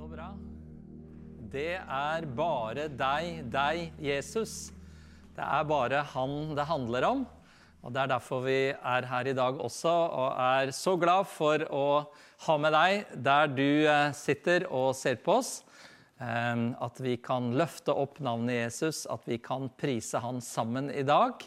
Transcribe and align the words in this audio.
Så 0.00 0.06
bra. 0.08 0.30
Det 1.52 1.74
er 1.76 2.24
bare 2.32 2.86
deg, 2.88 3.42
deg, 3.52 3.90
Jesus. 4.00 4.70
Det 5.36 5.44
er 5.44 5.66
bare 5.68 6.00
han 6.14 6.54
det 6.56 6.64
handler 6.70 7.04
om. 7.04 7.26
Og 7.84 7.92
Det 7.92 8.00
er 8.00 8.08
derfor 8.14 8.40
vi 8.46 8.54
er 8.72 9.08
her 9.10 9.28
i 9.28 9.34
dag 9.36 9.60
også, 9.60 9.92
og 9.92 10.40
er 10.40 10.72
så 10.72 10.94
glad 11.00 11.28
for 11.28 11.66
å 11.68 11.84
ha 12.46 12.56
med 12.64 12.72
deg 12.72 13.12
der 13.28 13.52
du 13.52 13.68
eh, 13.84 14.08
sitter 14.16 14.64
og 14.72 14.94
ser 14.96 15.20
på 15.20 15.36
oss. 15.42 15.52
Eh, 16.16 16.64
At 16.80 17.04
vi 17.04 17.18
kan 17.20 17.52
løfte 17.52 17.92
opp 17.92 18.24
navnet 18.24 18.56
Jesus, 18.56 19.04
at 19.04 19.28
vi 19.28 19.36
kan 19.36 19.68
prise 19.76 20.24
han 20.24 20.40
sammen 20.40 20.88
i 20.88 21.04
dag. 21.04 21.44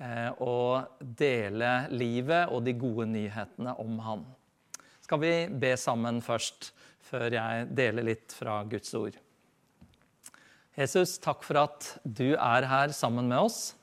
eh, 0.00 0.32
Og 0.40 1.04
dele 1.04 1.88
livet 1.92 2.48
og 2.48 2.64
de 2.64 2.72
gode 2.72 3.12
nyhetene 3.12 3.76
om 3.76 3.98
han. 4.08 4.24
Skal 5.04 5.20
vi 5.20 5.34
be 5.52 5.76
sammen 5.76 6.24
først, 6.24 6.72
før 7.08 7.34
jeg 7.34 7.66
deler 7.76 8.06
litt 8.12 8.34
fra 8.36 8.60
Guds 8.68 8.94
ord. 8.98 9.16
Jesus, 10.78 11.18
takk 11.20 11.42
for 11.44 11.58
at 11.60 11.86
du 12.04 12.32
er 12.36 12.66
her 12.70 12.92
sammen 12.96 13.26
med 13.28 13.42
oss. 13.48 13.74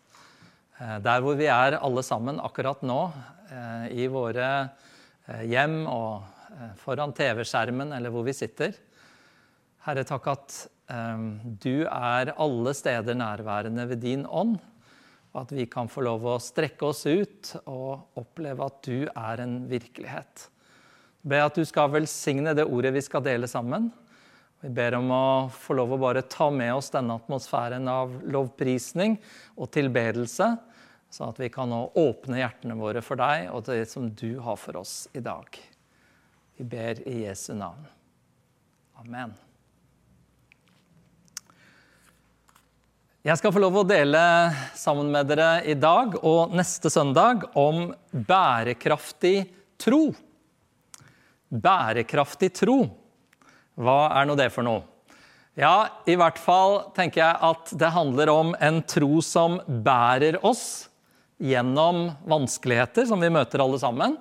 Eh, 0.80 0.98
Der 1.04 1.22
hvor 1.22 1.36
vi 1.38 1.50
er 1.52 1.80
alle 1.82 2.04
sammen 2.06 2.40
akkurat 2.40 2.82
nå, 2.86 3.12
eh, 3.52 3.86
i 4.04 4.08
våre 4.08 4.48
eh, 5.28 5.44
hjem 5.52 5.84
og 5.92 6.34
foran 6.82 7.12
TV-skjermen 7.14 7.92
eller 7.94 8.10
hvor 8.10 8.24
vi 8.26 8.34
sitter. 8.34 8.74
Herre, 9.86 10.04
takk 10.08 10.26
at 10.32 10.56
du 11.62 11.84
er 11.86 12.32
alle 12.40 12.72
steder 12.74 13.18
nærværende 13.20 13.84
ved 13.92 14.00
din 14.02 14.24
ånd. 14.26 14.56
Og 15.36 15.42
at 15.44 15.52
vi 15.54 15.68
kan 15.70 15.92
få 15.92 16.02
lov 16.08 16.26
å 16.26 16.38
strekke 16.42 16.88
oss 16.88 17.04
ut 17.06 17.52
og 17.68 18.18
oppleve 18.18 18.66
at 18.72 18.80
du 18.88 19.04
er 19.12 19.44
en 19.44 19.58
virkelighet. 19.70 20.48
Be 21.28 21.40
at 21.44 21.58
du 21.58 21.66
skal 21.68 21.92
velsigne 21.92 22.54
det 22.56 22.68
ordet 22.68 22.94
vi 22.96 23.04
skal 23.04 23.26
dele 23.26 23.50
sammen. 23.52 23.90
Vi 24.64 24.70
ber 24.74 24.96
om 24.98 25.12
å 25.14 25.26
få 25.54 25.76
lov 25.78 25.94
å 25.94 26.00
bare 26.02 26.24
ta 26.26 26.48
med 26.50 26.74
oss 26.74 26.90
denne 26.94 27.18
atmosfæren 27.20 27.86
av 27.92 28.14
lovprisning 28.26 29.18
og 29.56 29.70
tilbedelse, 29.76 30.48
sånn 31.14 31.34
at 31.34 31.42
vi 31.42 31.50
kan 31.54 31.70
nå 31.70 31.82
åpne 32.00 32.40
hjertene 32.40 32.78
våre 32.80 33.04
for 33.06 33.20
deg 33.20 33.52
og 33.54 33.68
det 33.68 33.84
som 33.92 34.08
du 34.10 34.40
har 34.44 34.58
for 34.60 34.80
oss 34.82 35.04
i 35.14 35.22
dag. 35.24 35.60
Vi 36.58 36.66
ber 36.66 37.04
i 37.06 37.20
Jesu 37.28 37.52
navn. 37.54 37.86
Amen. 38.98 39.36
Jeg 43.28 43.38
skal 43.38 43.52
få 43.52 43.60
lov 43.60 43.82
å 43.82 43.86
dele 43.86 44.20
sammen 44.80 45.12
med 45.12 45.28
dere 45.30 45.60
i 45.68 45.76
dag 45.78 46.16
og 46.24 46.56
neste 46.56 46.90
søndag 46.90 47.44
om 47.60 47.92
bærekraftig 48.10 49.42
tro. 49.78 50.16
Bærekraftig 51.48 52.52
tro. 52.60 52.82
Hva 53.78 54.00
er 54.18 54.28
nå 54.28 54.36
det 54.40 54.50
for 54.54 54.66
noe? 54.68 54.84
Ja, 55.58 55.88
i 56.06 56.14
hvert 56.20 56.38
fall 56.38 56.92
tenker 56.94 57.24
jeg 57.24 57.38
at 57.48 57.72
det 57.82 57.90
handler 57.96 58.30
om 58.30 58.52
en 58.62 58.84
tro 58.86 59.24
som 59.26 59.58
bærer 59.66 60.38
oss 60.46 60.86
gjennom 61.42 62.12
vanskeligheter 62.30 63.08
som 63.10 63.22
vi 63.22 63.32
møter 63.34 63.64
alle 63.64 63.80
sammen. 63.82 64.18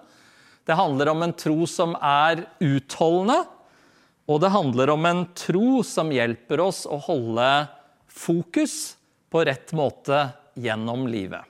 Det 0.64 0.78
handler 0.78 1.10
om 1.12 1.26
en 1.26 1.34
tro 1.36 1.66
som 1.68 1.92
er 2.00 2.46
utholdende, 2.64 3.42
og 4.26 4.40
det 4.42 4.50
handler 4.50 4.94
om 4.94 5.04
en 5.06 5.20
tro 5.36 5.82
som 5.86 6.08
hjelper 6.10 6.62
oss 6.64 6.86
å 6.88 6.96
holde 7.04 7.50
fokus 8.08 8.96
på 9.30 9.44
rett 9.46 9.76
måte 9.76 10.24
gjennom 10.56 11.04
livet. 11.10 11.44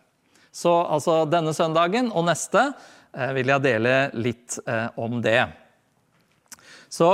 Så 0.50 0.72
altså 0.82 1.22
denne 1.30 1.54
søndagen 1.54 2.10
og 2.10 2.27
neste 2.27 2.72
eh, 3.14 3.30
vil 3.36 3.54
jeg 3.54 3.64
dele 3.64 3.94
litt 4.19 4.58
eh, 4.66 4.88
om 4.98 5.20
det. 5.22 5.44
Så 6.87 7.09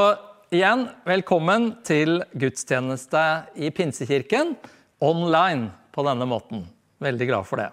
igjen, 0.53 0.85
velkommen 1.09 1.71
til 1.87 2.19
gudstjeneste 2.37 3.23
i 3.57 3.71
Pinsekirken 3.73 4.53
online 5.01 5.71
på 5.97 6.05
denne 6.05 6.27
måten. 6.29 6.67
Veldig 7.01 7.29
glad 7.31 7.49
for 7.49 7.63
det. 7.63 7.71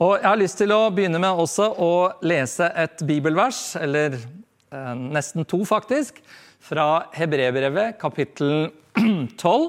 Og 0.00 0.16
jeg 0.16 0.26
har 0.26 0.40
lyst 0.40 0.58
til 0.62 0.72
å 0.72 0.88
begynne 0.88 1.20
med 1.20 1.36
også 1.44 1.68
å 1.68 1.92
lese 2.24 2.70
et 2.80 3.04
bibelvers, 3.04 3.76
eller 3.76 4.16
eh, 4.16 4.96
nesten 4.96 5.44
to 5.44 5.60
faktisk, 5.68 6.22
fra 6.64 7.10
Hebrebrevet 7.12 8.00
kapittel 8.00 8.72
12. 9.36 9.68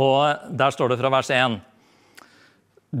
Og 0.00 0.50
der 0.64 0.74
står 0.74 0.94
det 0.94 1.02
fra 1.04 1.12
vers 1.12 1.28
1. 1.28 1.60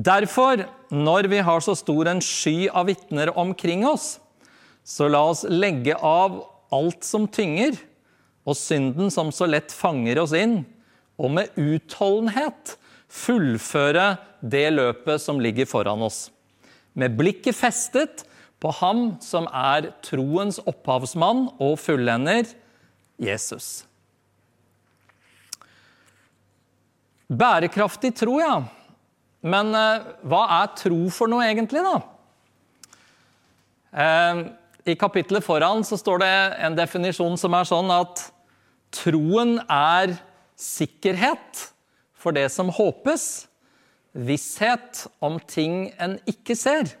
Derfor, 0.04 0.68
når 0.92 1.32
vi 1.32 1.40
har 1.48 1.64
så 1.64 1.72
stor 1.78 2.12
en 2.12 2.20
sky 2.22 2.68
av 2.68 2.92
vitner 2.92 3.32
omkring 3.40 3.88
oss, 3.88 4.18
så 4.84 5.08
la 5.08 5.24
oss 5.32 5.46
legge 5.48 5.96
av 5.96 6.42
alt 6.74 7.06
som 7.06 7.28
tynger, 7.30 7.78
og 8.44 8.58
synden 8.58 9.12
som 9.12 9.30
så 9.32 9.48
lett 9.48 9.72
fanger 9.72 10.20
oss 10.20 10.34
inn, 10.36 10.62
og 11.16 11.30
med 11.38 11.54
utholdenhet 11.60 12.74
fullføre 13.14 14.16
det 14.42 14.66
løpet 14.74 15.22
som 15.22 15.40
ligger 15.40 15.68
foran 15.70 16.02
oss. 16.04 16.28
Med 16.98 17.14
blikket 17.18 17.56
festet 17.56 18.24
på 18.62 18.72
ham 18.80 19.14
som 19.22 19.46
er 19.50 19.92
troens 20.04 20.60
opphavsmann 20.62 21.48
og 21.62 21.76
fullender, 21.80 22.48
Jesus. 23.20 23.84
Bærekraftig 27.30 28.12
tro, 28.18 28.38
ja. 28.42 28.58
Men 29.44 29.74
eh, 29.76 30.06
hva 30.24 30.42
er 30.62 30.74
tro 30.78 30.98
for 31.12 31.30
noe 31.30 31.44
egentlig, 31.46 31.82
da? 31.84 31.96
Eh, 33.94 34.42
I 34.84 34.96
kapittelet 35.00 35.44
foran 35.44 35.84
så 35.86 35.96
står 35.96 36.20
det 36.20 36.34
en 36.66 36.76
definisjon 36.76 37.38
som 37.40 37.54
er 37.56 37.68
sånn 37.68 37.92
at 37.94 38.26
troen 38.94 39.56
er 39.64 40.12
sikkerhet 40.60 41.68
for 42.20 42.36
det 42.36 42.46
som 42.52 42.72
håpes, 42.72 43.46
visshet 44.14 45.06
om 45.24 45.40
ting 45.40 45.88
en 45.98 46.18
ikke 46.30 46.56
ser. 46.56 46.92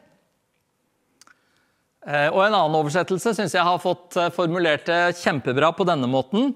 Eh, 2.04 2.28
og 2.28 2.40
En 2.44 2.56
annen 2.56 2.76
oversettelse 2.80 3.32
syns 3.36 3.54
jeg 3.54 3.64
har 3.64 3.80
fått 3.80 4.16
eh, 4.20 4.32
formulert 4.34 4.88
det 4.88 5.16
kjempebra 5.20 5.70
på 5.76 5.86
denne 5.88 6.08
måten. 6.10 6.52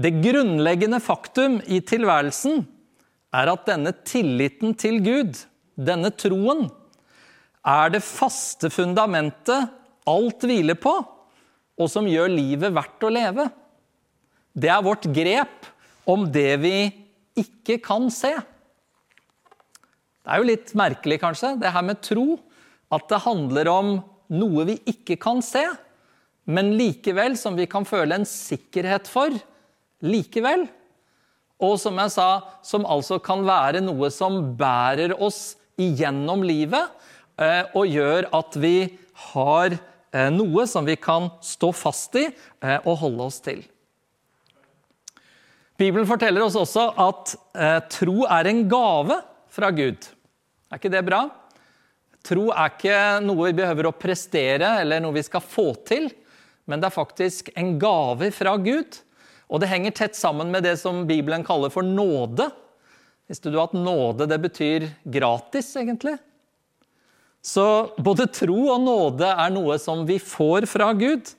Det 0.00 0.14
grunnleggende 0.22 1.02
faktum 1.02 1.58
i 1.68 1.82
tilværelsen 1.84 2.64
er 3.36 3.50
at 3.52 3.66
denne 3.68 3.92
tilliten 4.06 4.74
til 4.78 5.02
Gud, 5.04 5.42
denne 5.76 6.10
troen, 6.14 6.70
er 7.66 7.92
det 7.92 8.02
faste 8.04 8.70
fundamentet 8.72 9.68
alt 10.08 10.46
hviler 10.46 10.78
på, 10.80 10.92
og 11.80 11.88
som 11.90 12.08
gjør 12.08 12.32
livet 12.32 12.74
verdt 12.76 13.04
å 13.06 13.12
leve. 13.12 13.46
Det 14.52 14.70
er 14.72 14.84
vårt 14.84 15.06
grep 15.14 15.68
om 16.10 16.26
det 16.32 16.54
vi 16.62 16.76
ikke 17.38 17.78
kan 17.84 18.08
se. 18.12 18.32
Det 20.20 20.32
er 20.34 20.40
jo 20.40 20.48
litt 20.50 20.72
merkelig, 20.76 21.20
kanskje, 21.22 21.54
det 21.60 21.72
her 21.72 21.84
med 21.86 22.02
tro. 22.04 22.34
At 22.90 23.06
det 23.10 23.22
handler 23.22 23.70
om 23.70 23.92
noe 24.34 24.66
vi 24.66 24.76
ikke 24.90 25.16
kan 25.20 25.40
se, 25.44 25.62
men 26.50 26.72
likevel 26.78 27.36
som 27.38 27.54
vi 27.58 27.68
kan 27.70 27.86
føle 27.86 28.18
en 28.18 28.26
sikkerhet 28.26 29.08
for 29.10 29.34
likevel. 30.02 30.66
Og 31.60 31.76
som 31.78 31.98
jeg 32.00 32.12
sa, 32.16 32.28
som 32.66 32.86
altså 32.88 33.20
kan 33.22 33.44
være 33.46 33.82
noe 33.84 34.10
som 34.14 34.40
bærer 34.58 35.14
oss 35.22 35.54
igjennom 35.80 36.42
livet, 36.44 36.88
og 37.74 37.88
gjør 37.88 38.28
at 38.36 38.56
vi 38.60 38.74
har 39.30 39.74
eh, 39.74 40.30
noe 40.34 40.66
som 40.68 40.86
vi 40.88 40.96
kan 41.00 41.30
stå 41.44 41.72
fast 41.76 42.16
i 42.20 42.26
eh, 42.28 42.78
og 42.84 42.98
holde 43.02 43.26
oss 43.30 43.40
til. 43.44 43.62
Bibelen 45.80 46.08
forteller 46.08 46.44
oss 46.44 46.58
også 46.60 46.90
at 47.00 47.30
tro 47.88 48.26
er 48.28 48.50
en 48.50 48.66
gave 48.68 49.16
fra 49.48 49.70
Gud. 49.72 50.10
Er 50.68 50.76
ikke 50.76 50.92
det 50.92 51.00
bra? 51.06 51.22
Tro 52.26 52.50
er 52.52 52.74
ikke 52.74 52.96
noe 53.24 53.48
vi 53.48 53.56
behøver 53.62 53.88
å 53.88 53.96
prestere 53.96 54.74
eller 54.82 55.00
noe 55.00 55.16
vi 55.16 55.24
skal 55.24 55.40
få 55.40 55.70
til, 55.88 56.10
men 56.68 56.82
det 56.82 56.90
er 56.90 56.98
faktisk 56.98 57.48
en 57.58 57.78
gave 57.80 58.28
fra 58.36 58.58
Gud. 58.60 59.00
Og 59.50 59.62
det 59.62 59.70
henger 59.72 59.96
tett 59.96 60.18
sammen 60.18 60.52
med 60.52 60.66
det 60.68 60.76
som 60.78 61.06
Bibelen 61.08 61.42
kaller 61.46 61.72
for 61.72 61.86
nåde. 61.86 62.46
Visste 63.30 63.50
du 63.50 63.56
at 63.62 63.74
nåde 63.74 64.28
det 64.30 64.38
betyr 64.42 64.86
gratis, 65.08 65.72
egentlig? 65.80 66.18
Så 67.40 67.64
både 67.96 68.28
tro 68.32 68.58
og 68.74 68.82
nåde 68.84 69.28
er 69.28 69.52
noe 69.54 69.78
som 69.80 70.04
vi 70.08 70.18
får 70.20 70.68
fra 70.68 70.90
Gud. 70.96 71.32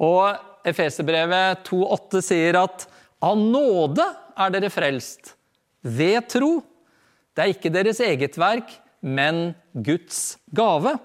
Og 0.00 0.36
Efeserbrevet 0.66 1.66
2,8 1.68 2.22
sier 2.24 2.58
at 2.58 2.86
av 3.22 3.36
nåde 3.38 4.04
er 4.36 4.52
dere 4.52 4.70
frelst, 4.72 5.34
ved 5.80 6.26
tro. 6.32 6.58
Det 7.36 7.44
er 7.44 7.52
ikke 7.52 7.72
deres 7.72 8.00
eget 8.04 8.36
verk, 8.40 8.72
men 9.00 9.54
Guds 9.72 10.36
gave. 10.56 10.96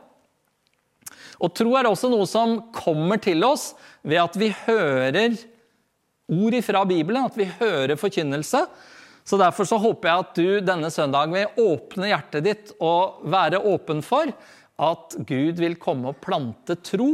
Og 1.41 1.53
tro 1.57 1.75
er 1.77 1.89
også 1.89 2.09
noe 2.11 2.27
som 2.29 2.57
kommer 2.75 3.21
til 3.21 3.43
oss 3.45 3.71
ved 4.01 4.19
at 4.21 4.37
vi 4.39 4.51
hører 4.65 5.37
ord 6.31 6.57
fra 6.63 6.83
Bibelen, 6.87 7.27
at 7.27 7.37
vi 7.37 7.49
hører 7.59 7.99
forkynnelse. 7.99 8.63
Så 9.31 9.37
Derfor 9.39 9.63
så 9.63 9.77
håper 9.79 10.09
jeg 10.09 10.23
at 10.25 10.31
du 10.35 10.47
denne 10.67 10.89
søndagen 10.91 11.31
vil 11.31 11.61
åpne 11.63 12.09
hjertet 12.09 12.43
ditt 12.43 12.71
og 12.83 13.21
være 13.31 13.61
åpen 13.63 14.01
for 14.03 14.27
at 14.81 15.15
Gud 15.23 15.61
vil 15.61 15.77
komme 15.79 16.11
og 16.11 16.19
plante 16.19 16.75
tro 16.83 17.13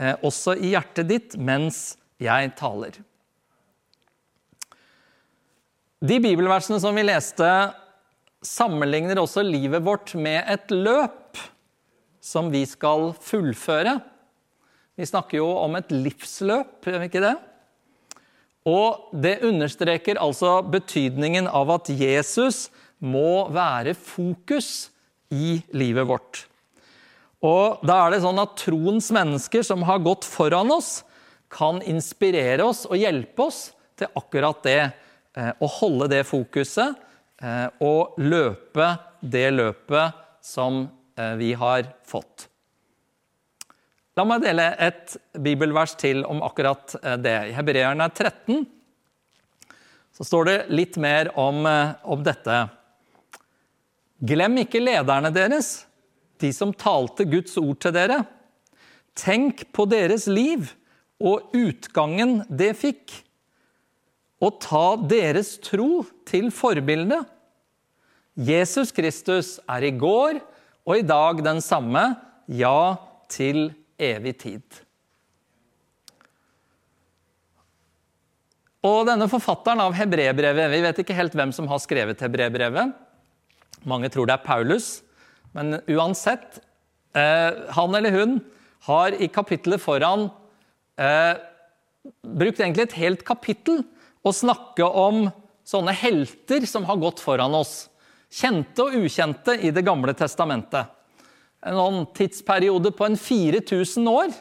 eh, 0.00 0.14
også 0.24 0.54
i 0.56 0.70
hjertet 0.72 1.10
ditt 1.10 1.36
mens 1.36 1.98
jeg 2.24 2.54
taler. 2.56 2.96
De 6.00 6.16
bibelversene 6.24 6.80
som 6.80 6.96
vi 6.96 7.04
leste, 7.04 7.50
sammenligner 8.40 9.20
også 9.20 9.44
livet 9.44 9.84
vårt 9.84 10.14
med 10.16 10.40
et 10.48 10.72
løp 10.72 11.36
som 12.24 12.48
vi 12.48 12.64
skal 12.70 13.10
fullføre. 13.12 13.98
Vi 14.96 15.12
snakker 15.12 15.42
jo 15.42 15.52
om 15.66 15.76
et 15.76 15.92
livsløp, 15.92 16.80
gjør 16.88 17.04
vi 17.04 17.12
ikke 17.12 17.26
det? 17.28 17.36
Og 18.68 19.08
det 19.16 19.38
understreker 19.46 20.20
altså 20.20 20.58
betydningen 20.66 21.48
av 21.48 21.70
at 21.78 21.88
Jesus 21.88 22.68
må 22.98 23.48
være 23.54 23.94
fokus 23.96 24.90
i 25.32 25.60
livet 25.76 26.08
vårt. 26.08 26.44
Og 27.44 27.84
da 27.86 28.00
er 28.02 28.14
det 28.14 28.22
sånn 28.24 28.40
at 28.42 28.56
troens 28.58 29.12
mennesker 29.14 29.62
som 29.66 29.84
har 29.86 30.02
gått 30.02 30.26
foran 30.26 30.72
oss, 30.74 31.02
kan 31.48 31.78
inspirere 31.86 32.66
oss 32.66 32.82
og 32.84 32.98
hjelpe 33.00 33.46
oss 33.46 33.60
til 33.96 34.10
akkurat 34.18 34.58
det. 34.66 34.80
Eh, 35.38 35.52
å 35.62 35.68
holde 35.78 36.10
det 36.12 36.24
fokuset 36.28 36.96
eh, 37.40 37.68
og 37.84 38.18
løpe 38.20 38.90
det 39.22 39.46
løpet 39.54 40.18
som 40.44 40.82
eh, 41.16 41.34
vi 41.40 41.52
har 41.56 41.88
fått. 42.08 42.48
La 44.18 44.24
meg 44.26 44.42
dele 44.42 44.64
et 44.82 45.12
bibelvers 45.38 45.92
til 45.94 46.24
om 46.26 46.40
akkurat 46.42 46.96
det. 47.22 47.36
I 47.52 47.54
Hebreerne 47.54 48.08
13 48.10 48.64
så 50.16 50.26
står 50.26 50.48
det 50.48 50.56
litt 50.74 50.98
mer 50.98 51.30
om, 51.38 51.62
om 52.02 52.24
dette. 52.26 52.56
Glem 54.18 54.58
ikke 54.64 54.82
lederne 54.82 55.30
deres, 55.30 55.84
de 56.42 56.50
som 56.56 56.74
talte 56.74 57.28
Guds 57.30 57.54
ord 57.62 57.78
til 57.84 57.94
dere. 57.94 58.18
Tenk 59.14 59.68
på 59.70 59.86
deres 59.86 60.26
liv 60.26 60.66
og 61.22 61.54
utgangen 61.54 62.40
det 62.50 62.72
fikk, 62.80 63.20
og 64.42 64.58
ta 64.66 64.86
deres 65.14 65.60
tro 65.62 66.02
til 66.26 66.50
forbilde. 66.54 67.22
Jesus 68.34 68.90
Kristus 68.94 69.58
er 69.70 69.86
i 69.86 69.94
går 69.94 70.42
og 70.88 70.96
i 70.98 71.06
dag 71.06 71.44
den 71.46 71.62
samme, 71.62 72.08
ja, 72.50 72.96
til 73.30 73.68
evig 73.68 73.84
tid. 73.98 74.62
Og 78.86 79.02
denne 79.08 79.26
forfatteren 79.30 79.82
av 79.82 79.96
hebreerbrevet 79.98 80.70
Vi 80.70 80.82
vet 80.84 81.00
ikke 81.02 81.16
helt 81.18 81.34
hvem 81.34 81.50
som 81.54 81.66
har 81.70 81.80
skrevet 81.82 82.20
hebreerbrevet. 82.22 82.94
Mange 83.88 84.10
tror 84.10 84.28
det 84.28 84.38
er 84.38 84.46
Paulus. 84.46 85.02
Men 85.52 85.80
uansett, 85.90 86.60
eh, 87.14 87.50
han 87.74 87.94
eller 87.94 88.14
hun 88.14 88.38
har 88.86 89.14
i 89.18 89.26
kapittelet 89.26 89.82
foran 89.82 90.28
eh, 90.98 91.34
brukt 92.22 92.60
egentlig 92.60 92.88
et 92.88 93.00
helt 93.00 93.24
kapittel 93.26 93.82
å 94.22 94.34
snakke 94.34 94.84
om 94.86 95.28
sånne 95.66 95.92
helter 95.92 96.66
som 96.66 96.86
har 96.88 97.00
gått 97.00 97.20
foran 97.20 97.54
oss. 97.54 97.88
Kjente 98.30 98.84
og 98.84 98.94
ukjente 98.94 99.56
i 99.58 99.72
Det 99.74 99.82
gamle 99.82 100.14
testamentet. 100.14 100.86
En 101.66 101.78
sånn 101.78 102.04
tidsperiode 102.14 102.92
på 102.94 103.08
en 103.08 103.16
4000 103.18 104.10
år. 104.10 104.34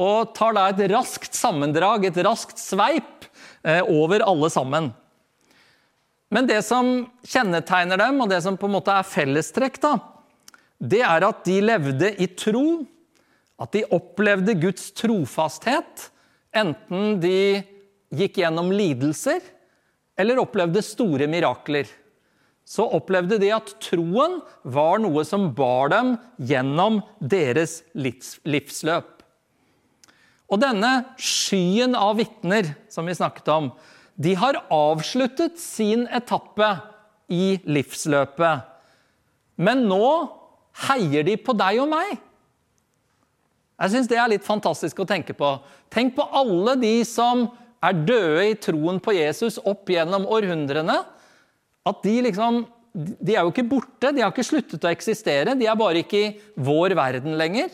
Og 0.00 0.32
tar 0.34 0.56
da 0.56 0.68
et 0.70 0.82
raskt 0.90 1.36
sammendrag, 1.36 2.06
et 2.08 2.22
raskt 2.24 2.58
sveip, 2.58 3.26
eh, 3.64 3.82
over 3.82 4.24
alle 4.24 4.50
sammen. 4.50 4.92
Men 6.30 6.46
det 6.46 6.62
som 6.62 7.10
kjennetegner 7.26 7.98
dem, 7.98 8.20
og 8.22 8.30
det 8.30 8.42
som 8.42 8.56
på 8.56 8.68
en 8.68 8.76
måte 8.78 8.94
er 8.94 9.06
fellestrekk, 9.06 9.80
da, 9.82 9.96
det 10.78 11.02
er 11.02 11.26
at 11.26 11.42
de 11.44 11.58
levde 11.60 12.14
i 12.22 12.28
tro, 12.38 12.86
at 13.60 13.74
de 13.74 13.84
opplevde 13.92 14.54
Guds 14.62 14.92
trofasthet, 14.96 16.06
enten 16.56 17.18
de 17.20 17.60
gikk 18.14 18.40
gjennom 18.40 18.70
lidelser 18.72 19.42
eller 20.18 20.40
opplevde 20.42 20.82
store 20.84 21.28
mirakler. 21.30 21.90
Så 22.70 22.86
opplevde 22.86 23.40
de 23.42 23.50
at 23.50 23.72
troen 23.82 24.38
var 24.62 25.00
noe 25.02 25.24
som 25.26 25.48
bar 25.56 25.90
dem 25.90 26.14
gjennom 26.38 27.00
deres 27.18 27.80
livsløp. 27.98 29.16
Og 30.50 30.62
denne 30.62 30.92
skyen 31.18 31.96
av 31.98 32.16
vitner 32.18 32.72
som 32.90 33.06
vi 33.10 33.16
snakket 33.18 33.50
om, 33.54 33.70
de 34.20 34.34
har 34.38 34.58
avsluttet 34.70 35.58
sin 35.58 36.04
etappe 36.14 36.68
i 37.30 37.58
livsløpet. 37.66 38.66
Men 39.60 39.86
nå 39.90 40.10
heier 40.88 41.26
de 41.26 41.36
på 41.40 41.54
deg 41.58 41.82
og 41.82 41.90
meg. 41.90 42.18
Jeg 43.80 43.94
syns 43.94 44.10
det 44.10 44.18
er 44.20 44.28
litt 44.30 44.44
fantastisk 44.44 45.00
å 45.00 45.08
tenke 45.08 45.34
på. 45.36 45.54
Tenk 45.92 46.14
på 46.16 46.26
alle 46.36 46.76
de 46.78 46.98
som 47.08 47.46
er 47.80 47.96
døde 47.96 48.50
i 48.50 48.58
troen 48.60 49.00
på 49.00 49.14
Jesus 49.16 49.56
opp 49.64 49.88
gjennom 49.88 50.26
århundrene. 50.28 50.98
At 51.86 52.02
de 52.04 52.20
liksom 52.28 52.66
De 52.90 53.36
er 53.36 53.44
jo 53.46 53.52
ikke 53.52 53.68
borte, 53.70 54.10
de 54.10 54.18
har 54.18 54.32
ikke 54.32 54.42
sluttet 54.42 54.82
å 54.82 54.90
eksistere. 54.90 55.54
De 55.54 55.68
er 55.70 55.76
bare 55.78 56.00
ikke 56.02 56.18
i 56.18 56.30
vår 56.58 56.96
verden 56.98 57.36
lenger. 57.38 57.70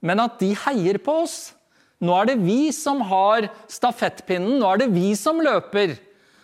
Men 0.00 0.22
at 0.24 0.38
de 0.40 0.54
heier 0.56 0.96
på 1.04 1.18
oss. 1.26 1.52
Nå 2.00 2.14
er 2.16 2.30
det 2.30 2.38
vi 2.40 2.70
som 2.72 3.02
har 3.10 3.50
stafettpinnen, 3.68 4.56
nå 4.56 4.70
er 4.70 4.80
det 4.80 4.88
vi 4.94 5.10
som 5.20 5.42
løper. 5.42 5.96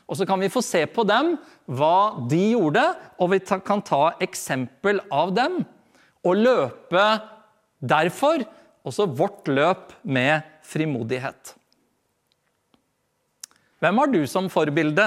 Og 0.04 0.18
så 0.18 0.26
kan 0.28 0.42
vi 0.42 0.52
få 0.52 0.60
se 0.60 0.82
på 0.90 1.04
dem, 1.08 1.36
hva 1.64 2.26
de 2.28 2.42
gjorde, 2.52 2.82
og 3.16 3.32
vi 3.32 3.40
kan 3.40 3.80
ta 3.80 4.02
eksempel 4.24 5.00
av 5.08 5.32
dem. 5.36 5.62
Og 6.28 6.42
løpe 6.44 7.06
derfor 7.80 8.44
også 8.84 9.08
vårt 9.16 9.48
løp 9.48 9.94
med 10.04 10.44
frimodighet. 10.64 11.54
Hvem 13.80 14.00
har 14.00 14.12
du 14.12 14.22
som 14.28 14.50
forbilde? 14.52 15.06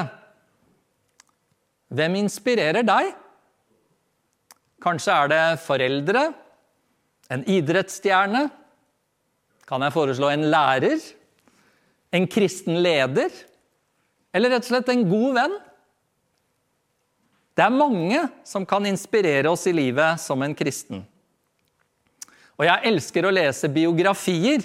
Hvem 1.88 2.18
inspirerer 2.19 2.84
deg? 2.86 3.13
Kanskje 4.84 5.13
er 5.13 5.31
det 5.31 5.44
foreldre, 5.63 6.28
en 7.34 7.44
idrettsstjerne, 7.50 8.48
kan 9.68 9.84
jeg 9.84 9.95
foreslå 9.95 10.30
en 10.31 10.45
lærer? 10.51 11.01
En 12.16 12.28
kristen 12.31 12.78
leder? 12.80 13.34
Eller 14.31 14.54
rett 14.54 14.63
og 14.63 14.69
slett 14.69 14.92
en 14.94 15.04
god 15.10 15.34
venn? 15.36 15.57
Det 17.57 17.66
er 17.66 17.74
mange 17.74 18.22
som 18.48 18.68
kan 18.69 18.86
inspirere 18.88 19.50
oss 19.51 19.66
i 19.68 19.74
livet 19.75 20.22
som 20.24 20.44
en 20.45 20.56
kristen. 20.56 21.01
Og 22.57 22.66
jeg 22.68 22.90
elsker 22.90 23.28
å 23.28 23.33
lese 23.33 23.69
biografier 23.74 24.64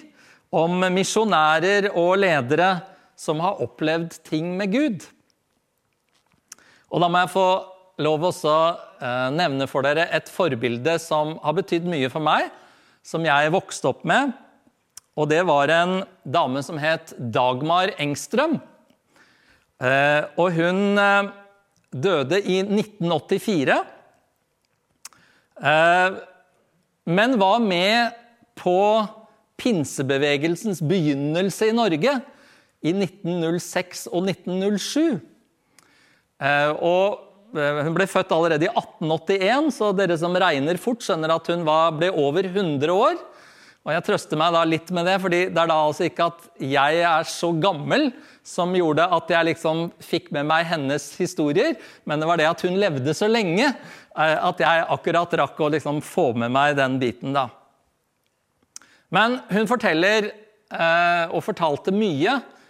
om 0.52 0.85
misjonærer 0.92 1.90
og 1.96 2.20
ledere 2.20 2.76
som 3.18 3.40
har 3.42 3.61
opplevd 3.64 4.20
ting 4.28 4.52
med 4.58 4.73
Gud. 4.73 5.08
Og 6.92 7.00
da 7.00 7.08
må 7.08 7.22
jeg 7.22 7.32
få 7.32 7.49
lov 8.02 8.26
å 8.28 8.32
eh, 8.37 9.28
nevne 9.32 9.68
for 9.70 9.84
dere 9.87 10.08
et 10.12 10.28
forbilde 10.32 10.99
som 11.00 11.38
har 11.42 11.56
betydd 11.56 11.88
mye 11.88 12.11
for 12.12 12.25
meg, 12.25 12.50
som 13.02 13.25
jeg 13.26 13.52
vokste 13.52 13.90
opp 13.90 14.04
med, 14.08 14.32
og 15.18 15.28
det 15.28 15.42
var 15.44 15.68
en 15.72 16.02
dame 16.25 16.62
som 16.64 16.78
het 16.80 17.12
Dagmar 17.18 17.92
Engstrøm. 18.00 18.56
Eh, 19.82 20.22
og 20.40 20.54
hun 20.56 21.00
eh, 21.00 21.32
døde 21.92 22.38
i 22.40 22.61
1984. 22.64 23.80
Eh, 25.61 26.20
men 27.12 27.40
var 27.40 27.58
med 27.61 28.16
på 28.56 28.78
pinsebevegelsens 29.61 30.80
begynnelse 30.87 31.68
i 31.68 31.76
Norge 31.76 32.16
i 32.82 32.94
1906 32.94 34.08
og 34.12 34.30
1907. 34.30 35.20
Og 36.82 37.20
hun 37.52 37.94
ble 37.94 38.06
født 38.08 38.32
allerede 38.34 38.66
i 38.66 38.70
1881, 38.72 39.68
så 39.76 39.90
dere 39.94 40.16
som 40.18 40.34
regner 40.40 40.80
fort, 40.80 41.04
skjønner 41.04 41.34
at 41.34 41.50
hun 41.52 41.66
var, 41.68 41.92
ble 41.94 42.08
over 42.11 42.49
100 42.49 42.90
år. 42.94 43.20
Og 43.82 43.90
jeg 43.90 44.04
trøster 44.06 44.38
meg 44.38 44.52
da 44.54 44.62
litt 44.66 44.90
med 44.94 45.08
det, 45.11 45.16
fordi 45.22 45.40
det 45.50 45.58
er 45.58 45.70
da 45.70 45.78
altså 45.88 46.06
ikke 46.06 46.28
at 46.30 46.44
jeg 46.62 47.00
er 47.02 47.26
så 47.26 47.50
gammel 47.62 48.12
som 48.46 48.75
gjorde 48.75 49.08
at 49.16 49.32
jeg 49.34 49.49
liksom 49.50 49.88
fikk 50.02 50.30
med 50.34 50.46
meg 50.50 50.68
hennes 50.70 51.08
historier, 51.18 51.75
men 52.06 52.22
det 52.22 52.28
var 52.30 52.38
det 52.38 52.46
at 52.50 52.62
hun 52.66 52.78
levde 52.78 53.14
så 53.14 53.26
lenge 53.30 53.66
eh, 53.66 54.37
at 54.38 54.62
jeg 54.62 54.87
akkurat 54.87 55.34
rakk 55.42 55.58
å 55.58 55.72
liksom 55.75 55.99
få 56.04 56.30
med 56.38 56.54
meg 56.54 56.76
den 56.78 56.99
biten, 57.02 57.34
da. 57.34 57.49
Men 59.12 59.40
hun 59.50 59.68
forteller, 59.68 60.30
eh, 60.72 61.25
og 61.34 61.42
fortalte 61.44 61.94
mye, 61.94 62.38
eh, 62.38 62.62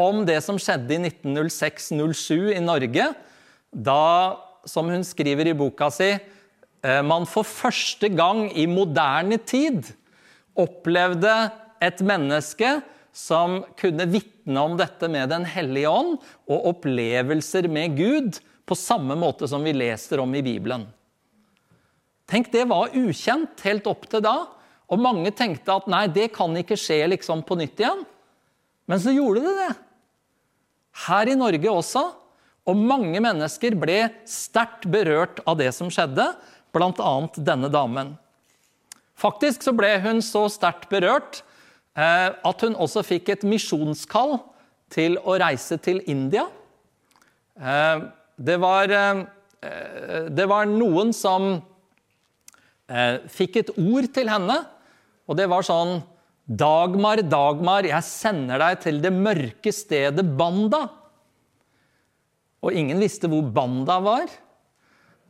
om 0.00 0.24
det 0.28 0.40
som 0.44 0.58
skjedde 0.60 0.96
i 0.96 1.00
1906-07 1.08 2.50
i 2.52 2.60
Norge, 2.60 3.06
da, 3.72 4.02
som 4.68 4.90
hun 4.92 5.06
skriver 5.06 5.48
i 5.48 5.56
boka 5.56 5.88
si, 5.94 6.10
man 7.04 7.24
for 7.28 7.48
første 7.48 8.10
gang 8.12 8.48
i 8.52 8.66
moderne 8.68 9.38
tid 9.40 9.88
opplevde 10.60 11.32
et 11.80 12.00
menneske 12.04 12.78
som 13.16 13.60
kunne 13.80 14.06
vitne 14.10 14.60
om 14.60 14.76
dette 14.78 15.08
med 15.10 15.32
Den 15.32 15.44
hellige 15.48 15.90
ånd 15.90 16.16
og 16.50 16.68
opplevelser 16.74 17.68
med 17.72 17.96
Gud 17.98 18.38
på 18.68 18.76
samme 18.78 19.16
måte 19.18 19.48
som 19.50 19.64
vi 19.66 19.74
leser 19.74 20.22
om 20.22 20.34
i 20.36 20.44
Bibelen. 20.46 20.86
Tenk, 22.30 22.52
det 22.52 22.68
var 22.70 22.92
ukjent 22.94 23.64
helt 23.66 23.88
opp 23.90 24.06
til 24.10 24.22
da. 24.22 24.36
Og 24.90 25.02
mange 25.02 25.32
tenkte 25.34 25.74
at 25.74 25.88
nei, 25.90 26.04
det 26.10 26.30
kan 26.34 26.54
ikke 26.54 26.78
skje 26.78 27.02
liksom 27.10 27.42
på 27.46 27.58
nytt 27.58 27.82
igjen. 27.82 28.04
Men 28.90 28.98
så 28.98 29.14
gjorde 29.14 29.44
det 29.44 29.54
det. 29.54 29.74
Her 31.06 31.30
i 31.30 31.38
Norge 31.38 31.70
også. 31.70 32.02
Og 32.68 32.76
mange 32.76 33.22
mennesker 33.22 33.74
ble 33.78 34.02
sterkt 34.28 34.84
berørt 34.90 35.40
av 35.48 35.56
det 35.58 35.70
som 35.74 35.88
skjedde, 35.90 36.26
bl.a. 36.74 37.12
denne 37.38 37.70
damen. 37.72 38.12
Faktisk 39.18 39.64
så 39.64 39.72
ble 39.76 39.94
hun 40.04 40.20
så 40.24 40.46
sterkt 40.52 40.88
berørt 40.92 41.40
eh, 41.98 42.28
at 42.32 42.64
hun 42.64 42.76
også 42.78 43.02
fikk 43.06 43.32
et 43.32 43.46
misjonskall 43.48 44.38
til 44.92 45.18
å 45.22 45.38
reise 45.40 45.80
til 45.82 46.02
India. 46.10 46.46
Eh, 47.58 48.04
det, 48.38 48.56
var, 48.62 48.92
eh, 48.92 49.24
det 50.30 50.46
var 50.50 50.70
noen 50.70 51.14
som 51.16 51.52
fikk 53.30 53.54
et 53.60 53.68
ord 53.78 54.08
til 54.10 54.26
henne, 54.26 54.56
og 55.30 55.36
det 55.38 55.44
var 55.46 55.62
sånn 55.62 56.00
Dagmar, 56.50 57.22
Dagmar, 57.30 57.86
jeg 57.86 58.02
sender 58.02 58.58
deg 58.58 58.80
til 58.82 58.98
det 59.02 59.12
mørke 59.14 59.70
stedet 59.74 60.24
Banda. 60.38 60.82
Og 62.60 62.74
ingen 62.74 62.98
visste 63.00 63.30
hvor 63.30 63.46
Banda 63.54 64.00
var. 64.02 64.32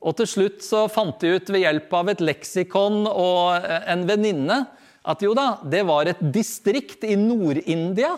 Og 0.01 0.17
til 0.17 0.31
slutt 0.31 0.65
så 0.65 0.87
fant 0.89 1.21
de 1.21 1.35
ut 1.37 1.53
ved 1.53 1.67
hjelp 1.67 1.93
av 1.99 2.09
et 2.15 2.23
leksikon 2.25 3.05
og 3.11 3.69
en 3.69 4.07
venninne 4.09 4.63
at 5.11 5.23
jo 5.25 5.35
da, 5.37 5.59
det 5.65 5.85
var 5.89 6.09
et 6.09 6.21
distrikt 6.33 7.05
i 7.09 7.17
Nord-India. 7.21 8.15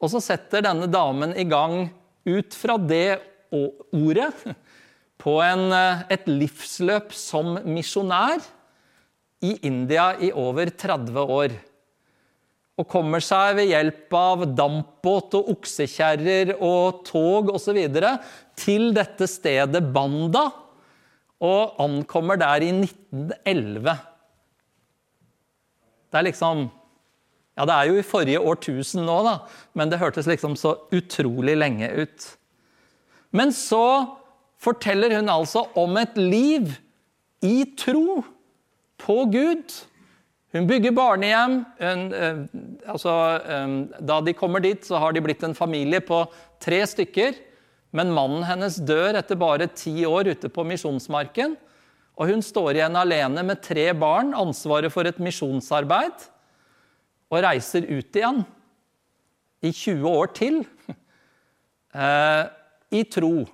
Og 0.00 0.10
så 0.10 0.20
setter 0.22 0.64
denne 0.66 0.90
damen 0.90 1.34
i 1.38 1.46
gang, 1.46 1.88
ut 2.26 2.54
fra 2.54 2.76
det 2.78 3.20
ordet, 3.50 4.32
på 5.20 5.34
en, 5.44 5.70
et 6.08 6.26
livsløp 6.30 7.12
som 7.14 7.58
misjonær 7.66 8.40
i 9.40 9.56
India 9.66 10.12
i 10.20 10.30
over 10.36 10.70
30 10.70 11.20
år. 11.24 11.54
Og 12.80 12.88
kommer 12.88 13.22
seg 13.24 13.58
ved 13.58 13.70
hjelp 13.72 14.16
av 14.16 14.44
dampbåt 14.56 15.36
og 15.36 15.50
oksekjerrer 15.56 16.54
og 16.56 17.02
tog 17.08 17.52
osv. 17.54 17.78
til 18.56 18.90
dette 18.96 19.28
stedet 19.28 19.82
Banda, 19.92 20.48
og 21.40 21.80
ankommer 21.80 22.36
der 22.40 22.64
i 22.64 22.72
1911. 22.72 23.96
Det 26.10 26.20
er 26.20 26.28
liksom 26.28 26.68
Ja, 27.58 27.66
det 27.66 27.74
er 27.74 27.88
jo 27.90 27.98
i 28.00 28.06
forrige 28.06 28.40
årtusen 28.40 29.02
nå, 29.04 29.16
da, 29.26 29.32
men 29.76 29.90
det 29.90 29.98
hørtes 30.00 30.24
liksom 30.30 30.54
så 30.56 30.78
utrolig 30.96 31.58
lenge 31.58 31.90
ut. 31.92 32.28
Men 33.36 33.52
så 33.52 34.06
forteller 34.56 35.12
hun 35.18 35.28
altså 35.28 35.66
om 35.76 35.98
et 36.00 36.16
liv 36.16 36.70
i 37.44 37.66
tro 37.76 38.22
på 39.00 39.24
Gud. 39.32 39.74
Hun 40.54 40.66
bygger 40.66 40.94
barnehjem. 40.94 41.60
Hun, 41.78 42.06
eh, 42.14 42.42
altså, 42.90 43.14
eh, 43.44 43.74
da 44.00 44.20
de 44.20 44.34
kommer 44.34 44.60
dit, 44.60 44.82
så 44.84 44.98
har 44.98 45.12
de 45.12 45.22
blitt 45.24 45.42
en 45.46 45.54
familie 45.54 46.00
på 46.00 46.24
tre 46.60 46.82
stykker. 46.86 47.38
Men 47.92 48.12
mannen 48.14 48.44
hennes 48.46 48.78
dør 48.86 49.18
etter 49.18 49.38
bare 49.38 49.70
ti 49.74 50.04
år 50.06 50.30
ute 50.34 50.50
på 50.52 50.66
misjonsmarken. 50.66 51.56
Og 52.20 52.28
hun 52.28 52.42
står 52.44 52.76
igjen 52.76 52.98
alene 52.98 53.42
med 53.46 53.62
tre 53.64 53.88
barn, 53.96 54.34
ansvaret 54.36 54.92
for 54.92 55.08
et 55.08 55.18
misjonsarbeid, 55.22 56.26
og 57.30 57.44
reiser 57.46 57.86
ut 57.88 58.18
igjen 58.18 58.42
i 59.64 59.70
20 59.72 60.04
år 60.10 60.32
til 60.36 60.60
eh, 61.94 62.44
i 62.90 63.04
tro. 63.08 63.46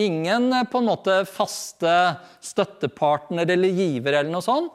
Ingen 0.00 0.52
eh, 0.52 0.66
på 0.66 0.80
en 0.80 0.90
måte 0.90 1.20
faste 1.28 1.94
støttepartner 2.42 3.48
eller 3.54 3.70
giver, 3.70 4.18
eller 4.18 4.32
noe 4.32 4.44
sånt, 4.44 4.74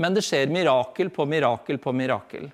men 0.00 0.16
det 0.16 0.24
skjer 0.24 0.52
mirakel 0.52 1.10
på 1.12 1.26
mirakel 1.28 1.80
på 1.82 1.92
mirakel. 1.96 2.48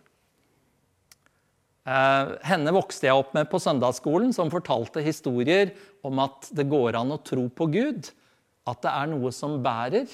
Eh, 1.87 2.31
henne 2.49 2.75
vokste 2.75 3.07
jeg 3.07 3.19
opp 3.19 3.35
med 3.37 3.47
på 3.51 3.61
søndagsskolen, 3.63 4.33
som 4.35 4.51
fortalte 4.51 5.05
historier 5.05 5.71
om 6.07 6.19
at 6.25 6.49
det 6.57 6.67
går 6.71 6.99
an 6.99 7.15
å 7.15 7.23
tro 7.23 7.47
på 7.53 7.69
Gud. 7.71 8.11
At 8.67 8.83
det 8.83 8.91
er 8.91 9.13
noe 9.13 9.31
som 9.35 9.61
bærer. 9.63 10.09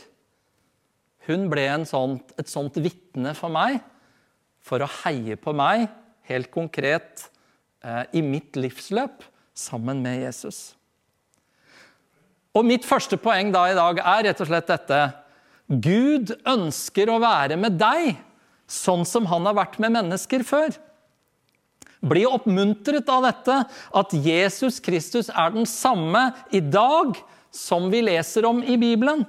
Hun 1.25 1.47
ble 1.49 1.65
sånt, 1.89 2.35
et 2.37 2.51
sånt 2.51 2.77
vitne 2.83 3.33
for 3.39 3.53
meg, 3.55 3.79
for 4.63 4.83
å 4.83 4.91
heie 5.03 5.39
på 5.41 5.55
meg 5.57 5.87
helt 6.29 6.51
konkret 6.53 7.29
eh, 7.83 8.05
i 8.13 8.23
mitt 8.27 8.59
livsløp 8.59 9.25
sammen 9.57 10.03
med 10.05 10.27
Jesus. 10.27 10.73
Og 12.53 12.67
mitt 12.69 12.85
første 12.85 13.17
poeng 13.21 13.53
da 13.55 13.65
i 13.71 13.77
dag 13.77 14.01
er 14.03 14.25
rett 14.29 14.41
og 14.45 14.49
slett 14.51 14.69
dette. 14.69 15.01
Gud 15.73 16.35
ønsker 16.49 17.09
å 17.09 17.21
være 17.23 17.57
med 17.61 17.79
deg 17.81 18.17
sånn 18.69 19.07
som 19.09 19.29
han 19.31 19.47
har 19.49 19.57
vært 19.57 19.79
med 19.83 19.95
mennesker 19.97 20.45
før. 20.45 20.75
Bli 22.03 22.25
oppmuntret 22.27 23.09
av 23.13 23.25
dette, 23.29 23.59
at 23.69 24.17
Jesus 24.17 24.81
Kristus 24.83 25.31
er 25.31 25.53
den 25.55 25.69
samme 25.71 26.33
i 26.51 26.61
dag 26.61 27.15
som 27.55 27.89
vi 27.93 28.03
leser 28.05 28.49
om 28.49 28.63
i 28.65 28.77
Bibelen. 28.81 29.23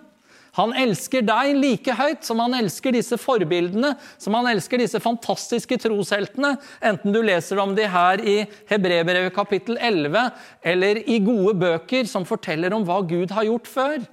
Han 0.53 0.73
elsker 0.77 1.23
deg 1.25 1.55
like 1.57 1.95
høyt 1.97 2.27
som 2.27 2.41
han 2.43 2.53
elsker 2.59 2.93
disse 2.93 3.17
forbildene, 3.17 3.95
som 4.21 4.35
han 4.37 4.51
elsker 4.51 4.83
disse 4.83 4.99
fantastiske 5.01 5.79
trosheltene, 5.81 6.53
enten 6.85 7.15
du 7.15 7.23
leser 7.25 7.61
om 7.63 7.73
de 7.73 7.87
her 7.89 8.21
i 8.21 8.35
Hebrebrevet 8.69 9.33
kapittel 9.33 9.79
11 9.81 10.29
eller 10.73 11.01
i 11.09 11.17
gode 11.25 11.55
bøker 11.63 12.05
som 12.09 12.27
forteller 12.29 12.75
om 12.77 12.85
hva 12.85 12.99
Gud 13.09 13.33
har 13.33 13.47
gjort 13.49 13.71
før. 13.71 14.05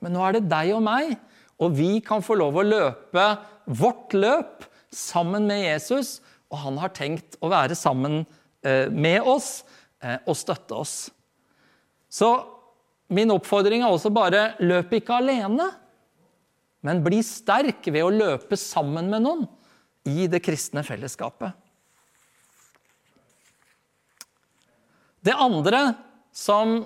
Men 0.00 0.14
nå 0.14 0.22
er 0.22 0.38
det 0.38 0.46
deg 0.52 0.70
og 0.76 0.84
meg, 0.86 1.16
og 1.60 1.74
vi 1.76 1.96
kan 2.04 2.22
få 2.24 2.38
lov 2.38 2.60
å 2.60 2.66
løpe 2.66 3.26
vårt 3.66 4.14
løp 4.14 4.68
sammen 4.94 5.50
med 5.50 5.64
Jesus, 5.64 6.20
og 6.50 6.62
han 6.62 6.78
har 6.82 6.94
tenkt 6.94 7.36
å 7.42 7.50
være 7.50 7.74
sammen 7.78 8.22
eh, 8.62 8.86
med 8.90 9.26
oss 9.26 9.64
eh, 10.02 10.22
og 10.24 10.38
støtte 10.38 10.78
oss. 10.78 10.96
Så 12.10 12.30
Min 13.10 13.32
oppfordring 13.34 13.82
er 13.82 13.90
også 13.90 14.12
bare 14.14 14.52
løp 14.62 14.92
ikke 15.00 15.16
alene, 15.18 15.66
men 16.86 17.02
bli 17.04 17.18
sterk 17.26 17.82
ved 17.90 18.04
å 18.06 18.12
løpe 18.14 18.56
sammen 18.56 19.10
med 19.10 19.24
noen 19.26 19.42
i 20.08 20.28
det 20.30 20.40
kristne 20.44 20.84
fellesskapet. 20.86 21.52
Det 25.20 25.34
andre 25.36 25.90
som 26.32 26.78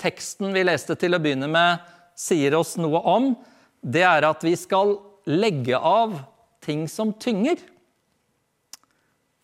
teksten 0.00 0.54
vi 0.54 0.64
leste 0.66 0.96
til 0.98 1.14
å 1.14 1.20
begynne 1.22 1.46
med, 1.50 1.84
sier 2.18 2.56
oss 2.58 2.74
noe 2.80 2.98
om, 3.06 3.30
det 3.78 4.02
er 4.08 4.26
at 4.26 4.42
vi 4.42 4.56
skal 4.58 4.96
legge 5.28 5.78
av 5.78 6.16
ting 6.64 6.88
som 6.90 7.12
tynger. 7.14 7.60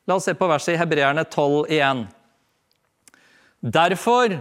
La 0.08 0.16
oss 0.18 0.26
se 0.26 0.34
på 0.34 0.48
verset 0.50 0.74
i 0.74 0.80
Hebreerne 0.80 1.22
12 1.28 1.70
igjen. 1.76 2.02
Derfor 3.64 4.34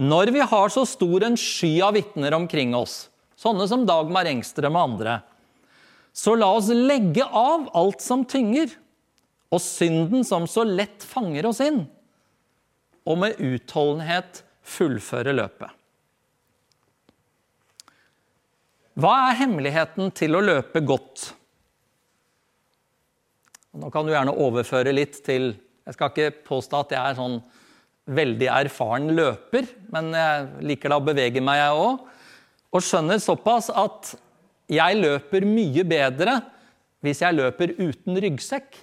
når 0.00 0.32
vi 0.32 0.40
har 0.40 0.72
så 0.72 0.86
stor 0.88 1.26
en 1.26 1.36
sky 1.36 1.74
av 1.84 1.92
vitner 1.98 2.32
omkring 2.32 2.72
oss, 2.76 3.10
sånne 3.36 3.66
som 3.68 3.84
Dagmar 3.88 4.28
Engstrøm 4.30 4.78
og 4.78 4.86
andre, 4.94 5.18
så 6.16 6.34
la 6.38 6.48
oss 6.56 6.70
legge 6.72 7.24
av 7.24 7.68
alt 7.76 8.00
som 8.02 8.24
tynger, 8.24 8.72
og 9.50 9.60
synden 9.60 10.24
som 10.24 10.46
så 10.48 10.64
lett 10.64 11.04
fanger 11.04 11.50
oss 11.50 11.60
inn, 11.64 11.82
og 13.04 13.20
med 13.20 13.40
utholdenhet 13.42 14.42
fullføre 14.64 15.34
løpet. 15.36 15.68
Hva 19.00 19.12
er 19.28 19.38
hemmeligheten 19.40 20.10
til 20.16 20.36
å 20.36 20.42
løpe 20.44 20.82
godt? 20.84 21.30
Nå 23.80 23.88
kan 23.92 24.06
du 24.06 24.12
gjerne 24.12 24.34
overføre 24.34 24.92
litt 24.92 25.20
til 25.24 25.52
Jeg 25.86 25.96
skal 25.96 26.10
ikke 26.10 26.42
påstå 26.46 26.80
at 26.82 26.92
jeg 26.94 27.00
er 27.00 27.16
sånn 27.18 27.36
veldig 28.10 28.48
erfaren 28.50 29.10
løper, 29.14 29.68
men 29.92 30.10
jeg 30.16 30.66
liker 30.72 30.92
da 30.92 30.98
å 30.98 31.04
bevege 31.04 31.42
meg, 31.44 31.60
jeg 31.60 31.78
òg. 31.84 32.04
Og 32.70 32.84
skjønner 32.86 33.22
såpass 33.22 33.70
at 33.74 34.14
jeg 34.70 34.98
løper 35.00 35.46
mye 35.46 35.84
bedre 35.86 36.36
hvis 37.02 37.22
jeg 37.24 37.38
løper 37.38 37.74
uten 37.78 38.18
ryggsekk. 38.22 38.76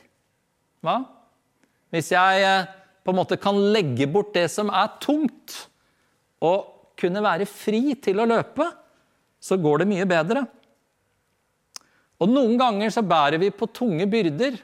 Hva? 0.84 1.00
Hvis 1.94 2.12
jeg 2.12 2.44
eh, 2.44 2.68
på 3.06 3.14
en 3.14 3.20
måte 3.20 3.38
kan 3.40 3.60
legge 3.72 4.10
bort 4.12 4.34
det 4.36 4.48
som 4.52 4.72
er 4.74 4.98
tungt, 5.04 5.56
og 6.44 6.92
kunne 6.98 7.22
være 7.24 7.48
fri 7.50 7.96
til 8.02 8.20
å 8.22 8.28
løpe, 8.30 8.66
så 9.40 9.58
går 9.62 9.84
det 9.84 9.90
mye 9.90 10.08
bedre. 10.10 10.44
Og 12.18 12.30
noen 12.30 12.58
ganger 12.60 12.92
så 12.94 13.04
bærer 13.06 13.40
vi 13.42 13.54
på 13.54 13.70
tunge 13.70 14.08
byrder. 14.10 14.58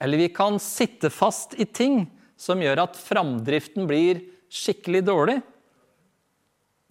Eller 0.00 0.20
vi 0.20 0.28
kan 0.32 0.60
sitte 0.62 1.10
fast 1.12 1.56
i 1.60 1.66
ting 1.66 2.04
som 2.40 2.62
gjør 2.62 2.86
at 2.86 2.98
framdriften 2.98 3.88
blir 3.88 4.22
skikkelig 4.50 5.04
dårlig. 5.06 5.38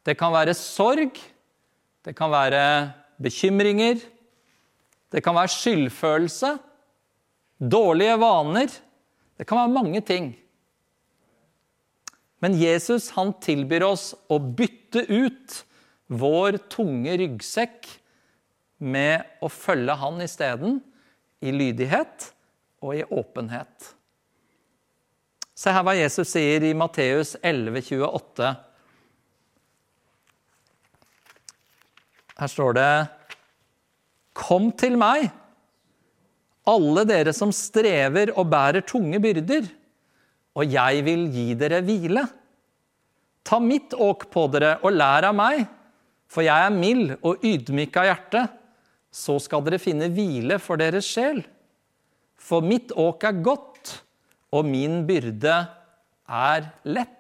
Det 0.05 0.15
kan 0.17 0.33
være 0.33 0.55
sorg, 0.57 1.17
det 2.05 2.13
kan 2.17 2.31
være 2.31 2.61
bekymringer, 3.21 3.99
det 5.09 5.23
kan 5.25 5.35
være 5.35 5.51
skyldfølelse, 5.51 6.53
dårlige 7.59 8.19
vaner. 8.21 8.69
Det 9.39 9.47
kan 9.47 9.61
være 9.61 9.73
mange 9.73 10.01
ting. 10.05 10.33
Men 12.39 12.55
Jesus 12.55 13.09
han 13.15 13.33
tilbyr 13.43 13.85
oss 13.87 14.11
å 14.31 14.37
bytte 14.39 15.03
ut 15.09 15.63
vår 16.09 16.59
tunge 16.71 17.17
ryggsekk 17.19 17.87
med 18.79 19.43
å 19.43 19.49
følge 19.51 19.95
han 19.99 20.21
isteden, 20.23 20.79
i 21.39 21.53
lydighet 21.55 22.33
og 22.83 22.97
i 22.97 23.03
åpenhet. 23.15 23.93
Se 25.59 25.71
her 25.75 25.83
hva 25.83 25.91
Jesus 25.97 26.29
sier 26.31 26.63
i 26.63 26.75
Matteus 26.77 27.33
11, 27.43 27.81
28. 27.83 28.51
Her 32.39 32.51
står 32.53 32.77
det 32.77 32.91
Kom 34.39 34.69
til 34.79 34.95
meg, 34.95 35.27
alle 36.69 37.03
dere 37.09 37.35
som 37.35 37.51
strever 37.51 38.31
og 38.37 38.47
bærer 38.53 38.87
tunge 38.87 39.19
byrder, 39.19 39.67
og 40.55 40.79
jeg 40.79 41.03
vil 41.03 41.27
gi 41.33 41.47
dere 41.59 41.83
hvile. 41.83 42.23
Ta 43.43 43.59
mitt 43.59 43.97
åk 43.99 44.29
på 44.31 44.47
dere 44.53 44.77
og 44.79 44.95
lær 44.95 45.27
av 45.27 45.35
meg, 45.35 45.65
for 46.31 46.45
jeg 46.45 46.55
er 46.55 46.75
mild 46.75 47.17
og 47.19 47.43
ydmyk 47.43 47.99
av 47.99 48.13
hjerte. 48.13 48.47
Så 49.11 49.41
skal 49.43 49.65
dere 49.65 49.81
finne 49.81 50.07
hvile 50.13 50.55
for 50.61 50.79
deres 50.79 51.07
sjel. 51.09 51.41
For 52.39 52.63
mitt 52.63 52.93
åk 52.95 53.25
er 53.27 53.41
godt, 53.43 53.99
og 54.55 54.65
min 54.65 55.03
byrde 55.07 55.55
er 56.29 56.69
lett. 56.87 57.15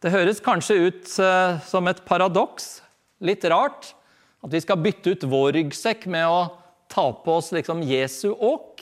Det 0.00 0.12
høres 0.14 0.40
kanskje 0.40 0.78
ut 0.86 1.10
uh, 1.20 1.60
som 1.68 1.88
et 1.90 2.00
paradoks, 2.08 2.80
litt 3.20 3.44
rart, 3.52 3.92
at 4.40 4.54
vi 4.54 4.62
skal 4.64 4.80
bytte 4.80 5.12
ut 5.12 5.26
vår 5.28 5.52
ryggsekk 5.58 6.06
med 6.10 6.24
å 6.24 6.40
ta 6.90 7.10
på 7.12 7.36
oss 7.36 7.50
liksom 7.52 7.82
Jesu 7.84 8.30
åk. 8.32 8.80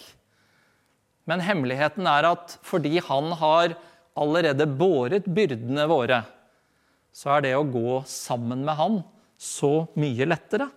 Men 1.28 1.42
hemmeligheten 1.44 2.06
er 2.08 2.30
at 2.30 2.54
fordi 2.64 3.00
han 3.04 3.32
har 3.40 3.74
allerede 4.18 4.66
båret 4.78 5.26
byrdene 5.26 5.84
våre, 5.90 6.22
så 7.12 7.36
er 7.36 7.48
det 7.48 7.56
å 7.58 7.66
gå 7.66 8.00
sammen 8.08 8.62
med 8.66 8.78
han 8.78 9.00
så 9.38 9.88
mye 9.98 10.26
lettere. 10.26 10.68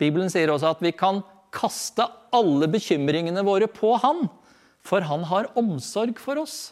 Bibelen 0.00 0.32
sier 0.32 0.50
også 0.52 0.72
at 0.72 0.82
vi 0.84 0.94
kan 0.96 1.20
kaste 1.54 2.06
alle 2.34 2.68
bekymringene 2.70 3.42
våre 3.46 3.68
på 3.70 3.94
han, 4.02 4.26
for 4.86 5.04
han 5.04 5.26
har 5.28 5.50
omsorg 5.60 6.20
for 6.22 6.40
oss. 6.40 6.70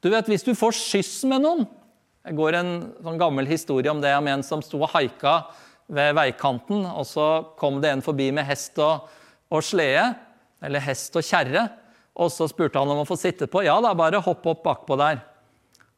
Du 0.00 0.08
vet, 0.08 0.28
Hvis 0.28 0.46
du 0.46 0.54
får 0.56 0.72
skyss 0.78 1.24
med 1.28 1.42
noen 1.44 1.66
Det 2.24 2.32
går 2.36 2.56
en 2.56 2.70
sånn 3.04 3.18
gammel 3.20 3.48
historie 3.48 3.90
om 3.90 4.00
det 4.00 4.12
om 4.16 4.28
en 4.28 4.44
som 4.44 4.62
sto 4.64 4.78
og 4.80 4.92
haika 4.94 5.50
ved 5.90 6.14
veikanten, 6.14 6.84
og 6.86 7.02
så 7.08 7.26
kom 7.58 7.80
det 7.82 7.90
en 7.90 8.04
forbi 8.04 8.28
med 8.30 8.46
hest 8.46 8.76
og, 8.78 9.08
og 9.50 9.64
slede, 9.66 10.12
eller 10.62 10.84
hest 10.84 11.16
og 11.18 11.24
kjerre. 11.26 11.64
Og 12.20 12.30
så 12.30 12.46
spurte 12.46 12.78
han 12.78 12.92
om 12.92 13.00
å 13.02 13.08
få 13.08 13.16
sitte 13.18 13.48
på. 13.50 13.64
Ja 13.66 13.80
da, 13.82 13.90
bare 13.98 14.20
hopp 14.22 14.46
opp 14.46 14.62
bakpå 14.62 14.98
der. 15.00 15.18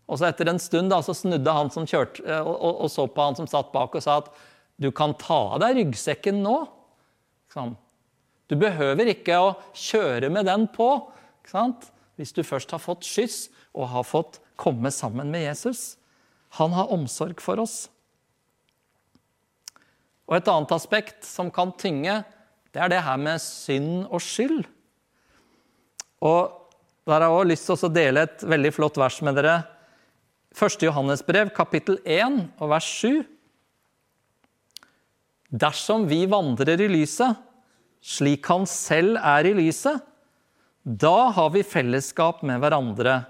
Og 0.08 0.18
så 0.20 0.28
etter 0.28 0.48
en 0.50 0.60
stund 0.62 0.92
da, 0.92 1.02
så 1.04 1.14
snudde 1.16 1.56
han 1.56 1.70
som 1.74 1.84
kjørte, 1.88 2.24
eh, 2.24 2.40
og, 2.40 2.54
og, 2.54 2.80
og, 2.84 2.90
så 2.92 3.06
på 3.08 3.26
han 3.26 3.38
som 3.38 3.48
satt 3.50 3.70
bak, 3.74 3.94
og 3.96 4.04
sa 4.04 4.18
at 4.22 4.30
du 4.82 4.90
kan 4.94 5.14
ta 5.18 5.38
av 5.54 5.62
deg 5.62 5.78
ryggsekken 5.78 6.42
nå. 6.44 6.56
Du 8.48 8.56
behøver 8.60 9.12
ikke 9.12 9.38
å 9.40 9.54
kjøre 9.76 10.30
med 10.32 10.48
den 10.48 10.66
på 10.72 10.88
hvis 12.18 12.34
du 12.36 12.42
først 12.46 12.70
har 12.74 12.82
fått 12.82 13.06
skyss 13.06 13.46
og 13.72 13.90
har 13.92 14.06
fått 14.06 14.38
komme 14.60 14.92
sammen 14.94 15.32
med 15.32 15.46
Jesus. 15.46 15.96
Han 16.60 16.74
har 16.76 16.92
omsorg 16.92 17.40
for 17.42 17.62
oss. 17.62 17.88
Og 20.28 20.38
Et 20.38 20.48
annet 20.48 20.72
aspekt 20.72 21.26
som 21.26 21.50
kan 21.50 21.72
tynge, 21.76 22.22
det 22.72 22.80
er 22.80 22.88
det 22.88 23.02
her 23.04 23.18
med 23.20 23.40
synd 23.42 24.06
og 24.08 24.22
skyld. 24.22 24.64
Og 26.22 26.58
Der 27.02 27.18
har 27.18 27.26
jeg 27.26 27.34
også 27.34 27.48
lyst 27.50 27.66
til 27.66 27.88
å 27.88 27.88
dele 27.90 28.22
et 28.22 28.42
veldig 28.46 28.70
flott 28.76 28.98
vers 29.00 29.16
med 29.26 29.34
dere. 29.34 29.64
1. 30.54 30.84
Johannesbrev, 30.86 31.48
kapittel 31.50 31.96
1, 32.06 32.36
og 32.62 32.70
vers 32.70 32.86
7. 32.86 33.24
Dersom 35.52 36.06
vi 36.08 36.24
vandrer 36.24 36.80
i 36.80 36.88
lyset, 36.88 37.36
slik 38.02 38.48
Han 38.48 38.64
selv 38.66 39.18
er 39.20 39.46
i 39.46 39.52
lyset, 39.54 40.00
da 40.82 41.30
har 41.36 41.52
vi 41.54 41.62
fellesskap 41.62 42.40
med 42.42 42.58
hverandre. 42.62 43.20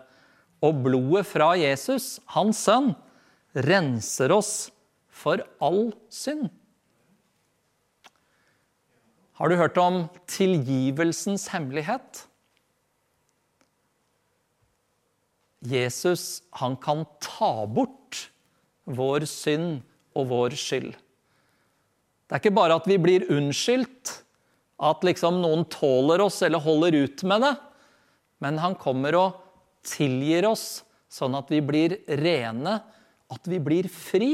Og 0.63 0.79
blodet 0.85 1.27
fra 1.27 1.51
Jesus, 1.59 2.21
hans 2.33 2.63
sønn, 2.63 2.93
renser 3.53 4.33
oss 4.33 4.71
for 5.11 5.43
all 5.61 5.91
synd. 6.09 6.47
Har 9.37 9.51
du 9.51 9.59
hørt 9.59 9.79
om 9.83 10.05
tilgivelsens 10.31 11.49
hemmelighet? 11.51 12.29
Jesus 15.67 16.43
han 16.59 16.79
kan 16.79 17.05
ta 17.23 17.67
bort 17.67 18.29
vår 18.87 19.27
synd 19.27 19.83
og 20.15 20.31
vår 20.31 20.55
skyld. 20.59 20.95
Det 22.33 22.38
er 22.38 22.40
ikke 22.47 22.57
bare 22.57 22.79
at 22.81 22.87
vi 22.88 22.95
blir 22.97 23.27
unnskyldt, 23.29 24.09
at 24.81 25.03
liksom 25.05 25.42
noen 25.42 25.66
tåler 25.68 26.23
oss 26.25 26.38
eller 26.47 26.62
holder 26.64 26.95
ut 27.05 27.21
med 27.29 27.42
det, 27.45 27.51
men 28.40 28.57
han 28.57 28.73
kommer 28.81 29.18
og 29.21 29.42
tilgir 29.85 30.47
oss 30.49 30.81
sånn 31.12 31.37
at 31.37 31.53
vi 31.53 31.59
blir 31.61 31.99
rene, 32.23 32.79
at 33.29 33.51
vi 33.53 33.59
blir 33.61 33.88
fri. 33.92 34.31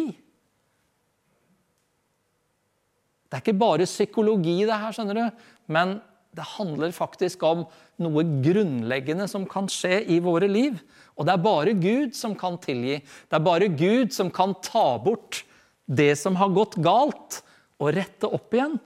Det 3.26 3.34
er 3.34 3.42
ikke 3.42 3.56
bare 3.64 3.90
psykologi, 3.90 4.60
det 4.62 4.78
her, 4.78 4.94
skjønner 4.94 5.18
du, 5.18 5.42
men 5.74 5.96
det 6.38 6.46
handler 6.54 6.94
faktisk 6.94 7.42
om 7.50 7.66
noe 7.98 8.26
grunnleggende 8.46 9.26
som 9.26 9.42
kan 9.50 9.66
skje 9.66 10.04
i 10.06 10.20
våre 10.22 10.46
liv. 10.46 10.78
Og 11.18 11.26
det 11.26 11.34
er 11.34 11.44
bare 11.50 11.74
Gud 11.74 12.14
som 12.14 12.38
kan 12.38 12.62
tilgi. 12.62 13.00
Det 13.02 13.42
er 13.42 13.42
bare 13.42 13.72
Gud 13.74 14.14
som 14.14 14.30
kan 14.30 14.54
ta 14.62 14.92
bort 15.02 15.42
det 15.90 16.12
som 16.22 16.38
har 16.38 16.54
gått 16.54 16.78
galt, 16.78 17.42
og 17.78 17.92
rette 17.94 18.28
opp 18.28 18.54
igjen. 18.54 18.76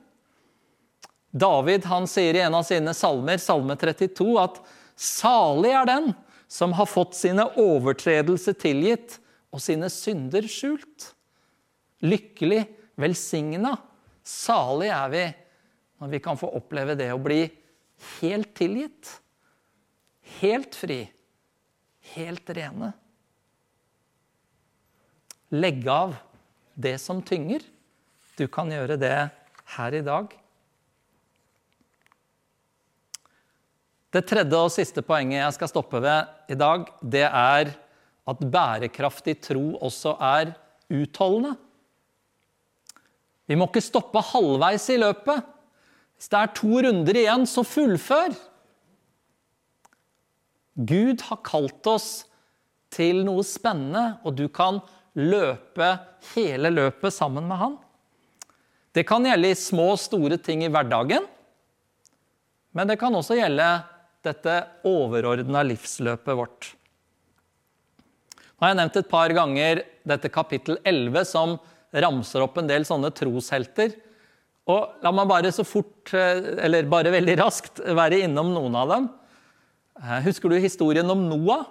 David 1.32 1.86
han 1.88 2.06
sier 2.10 2.36
i 2.36 2.42
en 2.44 2.58
av 2.58 2.66
sine 2.68 2.92
salmer, 2.96 3.40
salme 3.40 3.76
32, 3.80 4.28
at 4.42 4.60
salig 4.98 5.72
er 5.72 5.88
den 5.88 6.10
som 6.52 6.74
har 6.76 6.88
fått 6.90 7.16
sine 7.16 7.46
overtredelser 7.56 8.56
tilgitt 8.60 9.16
og 9.52 9.62
sine 9.64 9.88
synder 9.92 10.44
skjult. 10.50 11.08
Lykkelig, 12.04 12.66
velsigna, 13.00 13.78
salig 14.26 14.90
er 14.92 15.12
vi 15.12 15.24
når 16.02 16.12
vi 16.12 16.20
kan 16.20 16.36
få 16.36 16.50
oppleve 16.58 16.96
det 16.98 17.08
å 17.14 17.20
bli 17.22 17.46
helt 18.18 18.52
tilgitt, 18.58 19.08
helt 20.40 20.76
fri, 20.76 21.04
helt 22.12 22.50
rene. 22.52 22.90
Legge 25.52 25.94
av 25.94 26.16
det 26.74 26.96
som 27.00 27.20
tynger. 27.24 27.64
Du 28.38 28.46
kan 28.48 28.70
gjøre 28.72 28.96
det 29.00 29.16
her 29.76 29.96
i 29.96 30.04
dag. 30.04 30.30
Det 34.12 34.24
tredje 34.28 34.58
og 34.60 34.72
siste 34.72 35.04
poenget 35.04 35.40
jeg 35.40 35.56
skal 35.56 35.70
stoppe 35.70 36.00
ved 36.04 36.52
i 36.52 36.56
dag, 36.58 36.84
det 37.00 37.24
er 37.24 37.72
at 38.28 38.42
bærekraftig 38.54 39.38
tro 39.42 39.78
også 39.80 40.14
er 40.20 40.52
utholdende. 40.92 41.54
Vi 43.48 43.56
må 43.58 43.66
ikke 43.68 43.84
stoppe 43.84 44.20
halvveis 44.32 44.84
i 44.92 44.98
løpet. 45.00 45.48
Hvis 46.16 46.30
det 46.30 46.38
er 46.38 46.52
to 46.56 46.82
runder 46.86 47.18
igjen, 47.18 47.46
så 47.48 47.64
fullfør. 47.66 48.36
Gud 50.76 51.24
har 51.28 51.40
kalt 51.44 51.88
oss 51.90 52.10
til 52.92 53.24
noe 53.26 53.42
spennende, 53.44 54.20
og 54.24 54.36
du 54.38 54.46
kan 54.52 54.80
løpe 55.18 55.88
hele 56.32 56.70
løpet 56.72 57.16
sammen 57.16 57.48
med 57.48 57.60
han. 57.60 57.74
Det 58.92 59.06
kan 59.08 59.24
gjelde 59.24 59.52
i 59.52 59.56
små 59.56 59.94
og 59.94 60.00
store 60.00 60.36
ting 60.40 60.64
i 60.66 60.70
hverdagen, 60.72 61.24
men 62.72 62.88
det 62.88 62.98
kan 63.00 63.14
også 63.16 63.36
gjelde 63.38 63.66
dette 64.24 64.54
overordna 64.88 65.64
livsløpet 65.66 66.38
vårt. 66.38 66.70
Nå 68.36 68.64
har 68.64 68.72
jeg 68.72 68.78
nevnt 68.78 69.00
et 69.00 69.10
par 69.10 69.32
ganger 69.34 69.82
dette 70.06 70.30
kapittel 70.32 70.78
11, 70.84 71.24
som 71.28 71.56
ramser 71.92 72.44
opp 72.44 72.60
en 72.60 72.68
del 72.70 72.86
sånne 72.88 73.10
troshelter 73.16 73.96
og 74.70 75.02
la 75.02 75.10
meg 75.14 75.26
bare 75.30 75.50
så 75.50 75.64
fort, 75.66 76.12
eh, 76.14 76.38
eller 76.62 76.86
bare 76.90 77.10
veldig 77.10 77.34
raskt, 77.40 77.82
være 77.82 78.22
innom 78.22 78.52
noen 78.54 78.76
av 78.78 78.88
dem. 78.88 79.08
Eh, 79.98 80.20
husker 80.22 80.48
du 80.48 80.56
historien 80.56 81.08
om 81.10 81.28
Noah? 81.28 81.66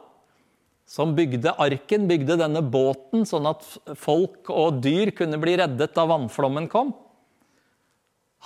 Som 0.85 1.15
bygde 1.15 1.53
arken, 1.55 2.07
bygde 2.09 2.35
denne 2.35 2.59
båten, 2.59 3.23
sånn 3.23 3.47
at 3.47 3.63
folk 3.95 4.49
og 4.49 4.81
dyr 4.83 5.13
kunne 5.15 5.39
bli 5.39 5.55
reddet 5.55 5.93
da 5.95 6.03
vannflommen 6.03 6.67
kom. 6.67 6.91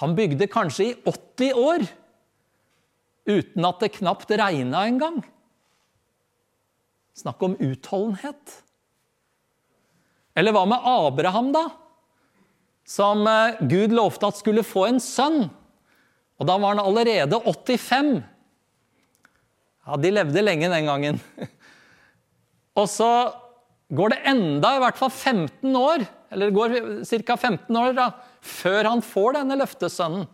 Han 0.01 0.15
bygde 0.17 0.49
kanskje 0.51 0.89
i 0.89 0.97
80 1.08 1.62
år 1.62 1.86
uten 3.25 3.65
at 3.65 3.79
det 3.81 3.95
knapt 3.95 4.31
regna 4.31 4.84
engang. 4.89 5.21
Snakk 7.15 7.41
om 7.47 7.55
utholdenhet. 7.63 8.60
Eller 10.36 10.51
hva 10.51 10.65
med 10.67 10.84
Abraham, 10.84 11.53
da? 11.55 11.69
som 12.86 13.25
eh, 13.27 13.62
Gud 13.65 13.93
lovte 13.95 14.29
at 14.29 14.39
skulle 14.39 14.63
få 14.65 14.86
en 14.89 15.01
sønn. 15.01 15.47
Og 16.38 16.47
da 16.47 16.58
var 16.60 16.75
han 16.75 16.84
allerede 16.84 17.39
85. 17.41 18.19
Ja, 19.86 19.97
de 20.01 20.12
levde 20.13 20.43
lenge 20.43 20.69
den 20.71 20.89
gangen. 20.89 21.19
Og 22.79 22.88
så 22.91 23.10
går 23.95 24.13
det 24.13 24.21
enda 24.29 24.75
i 24.75 24.84
hvert 24.84 24.99
fall 24.99 25.13
15 25.13 25.75
år, 25.79 26.05
eller 26.36 26.52
det 26.52 26.56
går 26.58 27.24
ca. 27.24 27.38
15 27.38 27.78
år, 27.80 27.93
da, 27.95 28.10
før 28.43 28.91
han 28.91 29.02
får 29.04 29.38
denne 29.38 29.56
løftesønnen. 29.62 30.26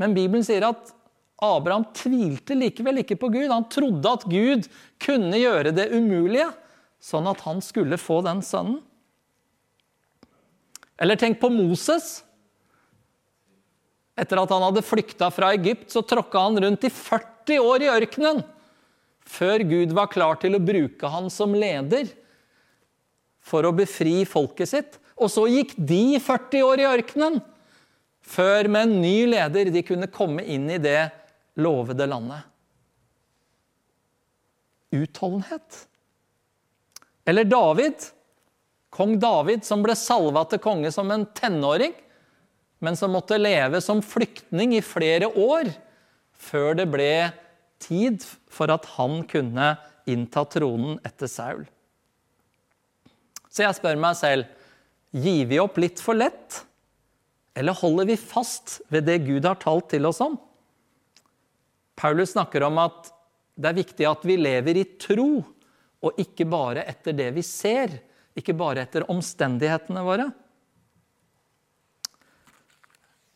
Men 0.00 0.14
Bibelen 0.16 0.46
sier 0.46 0.64
at 0.68 0.92
Abraham 1.42 1.88
tvilte 1.96 2.54
likevel 2.54 3.02
ikke 3.02 3.18
på 3.18 3.32
Gud. 3.34 3.48
Han 3.50 3.66
trodde 3.72 4.12
at 4.14 4.26
Gud 4.30 4.68
kunne 5.02 5.40
gjøre 5.40 5.74
det 5.74 5.88
umulige, 5.90 6.46
sånn 7.02 7.26
at 7.28 7.42
han 7.42 7.58
skulle 7.64 7.98
få 8.00 8.20
den 8.24 8.44
sønnen. 8.46 8.78
Eller 11.00 11.18
tenk 11.18 11.40
på 11.40 11.50
Moses. 11.50 12.20
Etter 14.20 14.38
at 14.38 14.54
han 14.54 14.66
hadde 14.68 14.84
flykta 14.84 15.32
fra 15.32 15.50
Egypt, 15.56 15.88
så 15.90 16.04
tråkka 16.04 16.46
han 16.46 16.60
rundt 16.62 16.86
i 16.86 16.92
40 16.92 17.60
år 17.64 17.88
i 17.88 17.92
ørkenen 17.92 18.42
før 19.30 19.62
Gud 19.66 19.92
var 19.96 20.10
klar 20.12 20.38
til 20.42 20.56
å 20.56 20.62
bruke 20.62 21.10
han 21.10 21.28
som 21.32 21.54
leder 21.56 22.08
for 23.50 23.66
å 23.66 23.74
befri 23.74 24.22
folket 24.28 24.70
sitt. 24.70 24.98
Og 25.20 25.30
så 25.32 25.46
gikk 25.50 25.74
de 25.76 26.20
40 26.22 26.66
år 26.66 26.82
i 26.82 26.88
ørkenen 26.88 27.40
før 28.30 28.68
med 28.70 28.86
en 28.86 29.00
ny 29.02 29.16
leder 29.32 29.72
de 29.74 29.82
kunne 29.86 30.10
komme 30.12 30.44
inn 30.46 30.68
i 30.70 30.78
det 30.80 31.10
lovede 31.60 32.06
landet. 32.08 32.46
Utholdenhet. 34.94 35.84
Eller 37.28 37.46
David, 37.46 38.06
kong 38.90 39.18
David, 39.22 39.64
som 39.66 39.84
ble 39.84 39.94
salva 39.98 40.44
til 40.50 40.62
konge 40.62 40.90
som 40.94 41.10
en 41.14 41.26
tenåring, 41.36 41.92
men 42.80 42.96
som 42.96 43.12
måtte 43.12 43.38
leve 43.38 43.82
som 43.84 44.00
flyktning 44.02 44.72
i 44.78 44.84
flere 44.84 45.28
år 45.28 45.68
før 46.40 46.78
det 46.78 46.88
ble 46.90 47.12
tid 47.82 48.24
for 48.50 48.72
at 48.72 48.86
han 48.96 49.20
kunne 49.28 49.74
innta 50.10 50.46
tronen 50.48 50.96
etter 51.06 51.28
Saul. 51.30 51.66
Så 53.50 53.64
jeg 53.66 53.76
spør 53.76 53.98
meg 54.00 54.16
selv 54.18 54.46
gir 55.10 55.48
vi 55.50 55.58
opp 55.58 55.78
litt 55.82 56.00
for 56.02 56.14
lett, 56.14 56.62
eller 57.58 57.74
holder 57.74 58.06
vi 58.12 58.16
fast 58.16 58.78
ved 58.94 59.08
det 59.10 59.24
Gud 59.26 59.48
har 59.48 59.58
talt 59.60 59.90
til 59.90 60.06
oss 60.06 60.20
om? 60.22 60.36
Paulus 61.98 62.32
snakker 62.36 62.62
om 62.64 62.78
at 62.80 63.10
det 63.60 63.72
er 63.72 63.80
viktig 63.80 64.06
at 64.08 64.22
vi 64.24 64.38
lever 64.40 64.78
i 64.80 64.86
tro, 65.02 65.42
og 66.00 66.22
ikke 66.22 66.46
bare 66.48 66.86
etter 66.88 67.16
det 67.16 67.28
vi 67.36 67.42
ser, 67.44 67.92
ikke 68.38 68.54
bare 68.56 68.86
etter 68.86 69.04
omstendighetene 69.10 70.04
våre. 70.06 70.30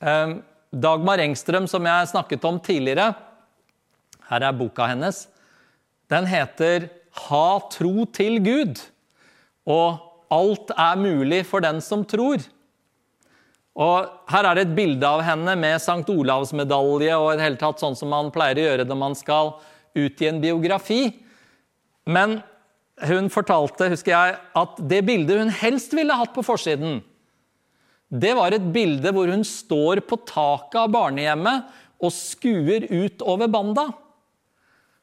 Ehm, 0.00 0.38
Dagmar 0.72 1.20
Engstrøm, 1.22 1.66
som 1.70 1.84
jeg 1.86 2.08
snakket 2.10 2.46
om 2.48 2.56
tidligere, 2.62 3.12
her 4.30 4.46
er 4.48 4.56
boka 4.56 4.88
hennes. 4.88 5.26
Den 6.08 6.26
heter 6.26 6.88
'Ha 7.14 7.68
tro 7.70 8.04
til 8.06 8.40
Gud', 8.40 8.80
og 9.66 10.00
'Alt 10.30 10.70
er 10.70 10.96
mulig 10.96 11.44
for 11.46 11.60
den 11.60 11.80
som 11.80 12.04
tror'. 12.04 12.48
Og 13.74 14.06
Her 14.30 14.46
er 14.46 14.54
det 14.54 14.68
et 14.68 14.76
bilde 14.76 15.06
av 15.06 15.22
henne 15.22 15.56
med 15.58 15.80
St. 15.82 16.08
Olavs 16.08 16.52
medalje 16.52 17.14
og 17.16 17.32
i 17.32 17.36
det 17.36 17.44
hele 17.44 17.60
tatt 17.60 17.80
sånn 17.82 17.96
som 17.98 18.08
man 18.08 18.30
pleier 18.30 18.58
å 18.58 18.66
gjøre 18.68 18.86
når 18.86 18.98
man 18.98 19.14
skal 19.14 19.54
ut 19.94 20.22
i 20.22 20.28
en 20.30 20.40
biografi. 20.40 21.14
Men 22.06 22.42
hun 23.02 23.30
fortalte 23.30 23.90
husker 23.90 24.12
jeg, 24.14 24.36
at 24.54 24.78
det 24.78 25.02
bildet 25.06 25.40
hun 25.42 25.50
helst 25.50 25.94
ville 25.96 26.14
hatt 26.14 26.34
på 26.34 26.44
forsiden, 26.46 27.02
det 28.14 28.34
var 28.38 28.54
et 28.54 28.66
bilde 28.74 29.10
hvor 29.10 29.26
hun 29.32 29.42
står 29.42 30.04
på 30.06 30.20
taket 30.28 30.78
av 30.84 30.92
barnehjemmet 30.94 31.64
og 32.04 32.12
skuer 32.14 32.86
ut 32.92 33.22
over 33.26 33.50
Banda. 33.50 33.88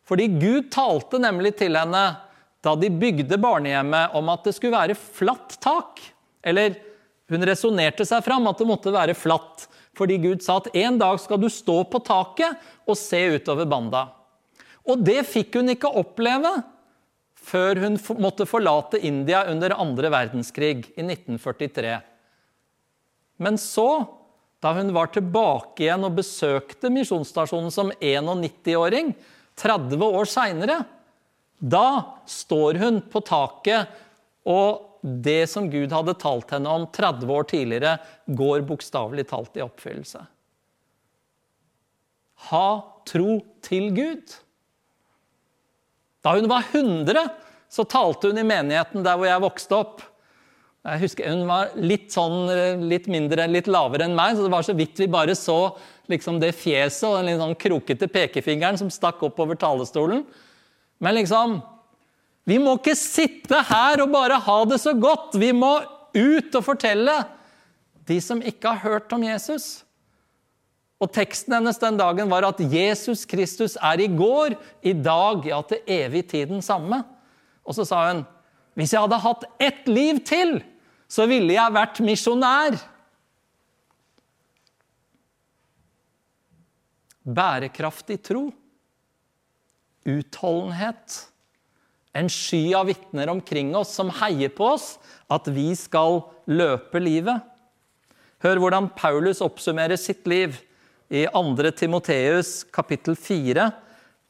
Fordi 0.08 0.30
Gud 0.39 0.69
talte 0.71 1.19
nemlig 1.19 1.58
til 1.60 1.76
henne 1.76 2.04
da 2.62 2.76
de 2.78 2.91
bygde 2.93 3.38
barnehjemmet, 3.41 4.13
om 4.17 4.30
at 4.34 4.45
det 4.45 4.54
skulle 4.56 4.78
være 4.78 4.97
flatt 4.97 5.58
tak. 5.63 6.02
Eller 6.45 6.78
hun 7.32 7.45
resonnerte 7.47 8.06
seg 8.08 8.24
fram 8.26 8.50
at 8.50 8.60
det 8.62 8.67
måtte 8.69 8.93
være 8.93 9.17
flatt, 9.17 9.65
fordi 9.97 10.19
Gud 10.21 10.43
sa 10.45 10.60
at 10.62 10.69
en 10.78 11.00
dag 11.02 11.19
skal 11.21 11.39
du 11.41 11.50
stå 11.52 11.82
på 11.89 12.02
taket 12.06 12.60
og 12.86 12.97
se 13.00 13.21
utover 13.38 13.67
Banda. 13.69 14.06
Og 14.89 15.02
det 15.06 15.24
fikk 15.30 15.58
hun 15.60 15.74
ikke 15.74 15.91
oppleve 16.02 16.54
før 17.41 17.82
hun 17.82 17.97
måtte 18.21 18.47
forlate 18.50 19.02
India 19.06 19.43
under 19.50 19.74
andre 19.80 20.12
verdenskrig 20.13 20.86
i 20.93 21.04
1943. 21.04 21.97
Men 23.41 23.58
så, 23.58 24.06
da 24.62 24.74
hun 24.78 24.91
var 24.93 25.10
tilbake 25.13 25.88
igjen 25.88 26.06
og 26.06 26.19
besøkte 26.19 26.91
misjonsstasjonen 26.93 27.74
som 27.74 27.89
91-åring, 27.97 29.15
30 29.58 30.06
år 30.06 30.30
seinere, 30.30 30.82
da 31.62 32.17
står 32.30 32.80
hun 32.82 33.00
på 33.12 33.21
taket 33.26 33.91
og 34.50 34.88
det 35.02 35.50
som 35.50 35.69
Gud 35.69 35.93
hadde 35.93 36.17
talt 36.21 36.52
henne 36.54 36.69
om 36.69 36.86
30 36.93 37.30
år 37.34 37.47
tidligere, 37.50 37.95
går 38.28 38.65
bokstavelig 38.69 39.28
talt 39.32 39.58
i 39.58 39.63
oppfyllelse. 39.65 40.21
Ha 42.50 42.67
tro 43.10 43.39
til 43.65 43.89
Gud. 43.95 44.36
Da 46.21 46.36
hun 46.38 46.50
var 46.50 46.67
100, 46.69 47.26
så 47.71 47.86
talte 47.89 48.30
hun 48.30 48.41
i 48.41 48.45
menigheten 48.45 49.06
der 49.06 49.17
hvor 49.17 49.30
jeg 49.30 49.45
vokste 49.45 49.78
opp. 49.78 50.08
Jeg 50.82 51.02
husker 51.04 51.30
Hun 51.30 51.43
var 51.45 51.74
litt, 51.78 52.08
sånn, 52.10 52.47
litt 52.89 53.06
mindre, 53.12 53.45
litt 53.45 53.67
lavere 53.69 54.08
enn 54.08 54.17
meg, 54.17 54.34
så 54.34 54.47
det 54.47 54.54
var 54.54 54.65
så 54.65 54.74
vidt 54.74 54.97
vi 54.97 55.08
bare 55.13 55.36
så 55.38 55.76
liksom 56.10 56.39
det 56.41 56.56
fjeset 56.58 57.06
og 57.06 57.19
den 57.19 57.30
litt 57.30 57.41
sånn 57.41 57.60
krokete 57.60 58.10
pekefingeren 58.10 58.80
som 58.82 58.89
stakk 58.89 59.21
opp 59.28 59.38
over 59.45 59.60
talerstolen. 59.62 60.24
Men 61.02 61.18
liksom 61.18 61.60
vi 62.48 62.58
må 62.62 62.74
ikke 62.80 62.98
sitte 62.98 63.62
her 63.70 64.02
og 64.02 64.12
bare 64.14 64.40
ha 64.42 64.58
det 64.70 64.80
så 64.82 64.96
godt. 64.98 65.38
Vi 65.40 65.52
må 65.54 65.76
ut 66.18 66.58
og 66.58 66.66
fortelle 66.66 67.14
de 68.10 68.18
som 68.24 68.42
ikke 68.42 68.74
har 68.74 68.82
hørt 68.84 69.14
om 69.14 69.24
Jesus. 69.24 69.84
Og 71.02 71.10
Teksten 71.14 71.56
hennes 71.56 71.80
den 71.82 71.98
dagen 71.98 72.30
var 72.30 72.46
at 72.46 72.60
Jesus 72.62 73.24
Kristus 73.30 73.78
er 73.78 74.04
i 74.04 74.10
går, 74.10 74.54
i 74.86 74.94
dag, 74.94 75.46
ja, 75.50 75.62
til 75.66 75.82
evig 75.90 76.28
tid 76.30 76.52
den 76.52 76.66
samme. 76.66 77.02
Og 77.66 77.78
så 77.78 77.86
sa 77.88 78.06
hun 78.10 78.26
hvis 78.78 78.94
jeg 78.94 79.04
hadde 79.04 79.20
hatt 79.20 79.42
ett 79.60 79.88
liv 79.92 80.22
til, 80.24 80.62
så 81.12 81.26
ville 81.28 81.52
jeg 81.52 81.76
vært 81.76 82.00
misjonær. 82.06 82.78
Bærekraftig 87.28 88.22
tro. 88.24 88.46
Utholdenhet 90.10 91.32
en 92.14 92.28
sky 92.30 92.74
av 92.76 92.90
vitner 92.92 93.30
omkring 93.32 93.72
oss 93.76 93.94
som 93.96 94.12
heier 94.22 94.52
på 94.52 94.74
oss, 94.74 94.98
at 95.32 95.48
vi 95.52 95.72
skal 95.80 96.22
løpe 96.50 97.00
livet. 97.00 97.40
Hør 98.44 98.60
hvordan 98.60 98.90
Paulus 98.98 99.42
oppsummerer 99.44 100.00
sitt 100.00 100.28
liv 100.28 100.58
i 101.12 101.24
2. 101.32 101.72
Timoteus 101.78 102.62
kapittel 102.74 103.16
4, 103.16 103.70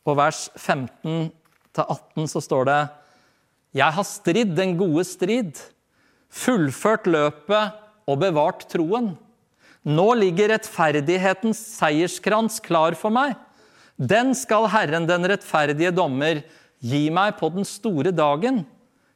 og 0.05 0.17
vers 0.17 0.47
15-18 0.57 2.29
så 2.29 2.41
står 2.41 2.69
det 2.69 2.79
Jeg 3.77 3.97
har 3.97 4.07
stridd 4.07 4.55
den 4.57 4.75
gode 4.77 5.05
strid, 5.07 5.57
fullført 6.31 7.09
løpet 7.09 7.77
og 8.09 8.21
bevart 8.21 8.65
troen. 8.69 9.13
Nå 9.81 10.07
ligger 10.19 10.51
rettferdighetens 10.53 11.57
seierskrans 11.79 12.59
klar 12.61 12.97
for 12.97 13.13
meg. 13.13 13.33
Den 14.01 14.33
skal 14.33 14.65
Herren 14.73 15.05
den 15.05 15.27
rettferdige 15.29 15.93
dommer 15.93 16.41
Gi 16.81 17.11
meg 17.13 17.35
på 17.37 17.51
den 17.53 17.65
store 17.67 18.09
dagen, 18.09 18.63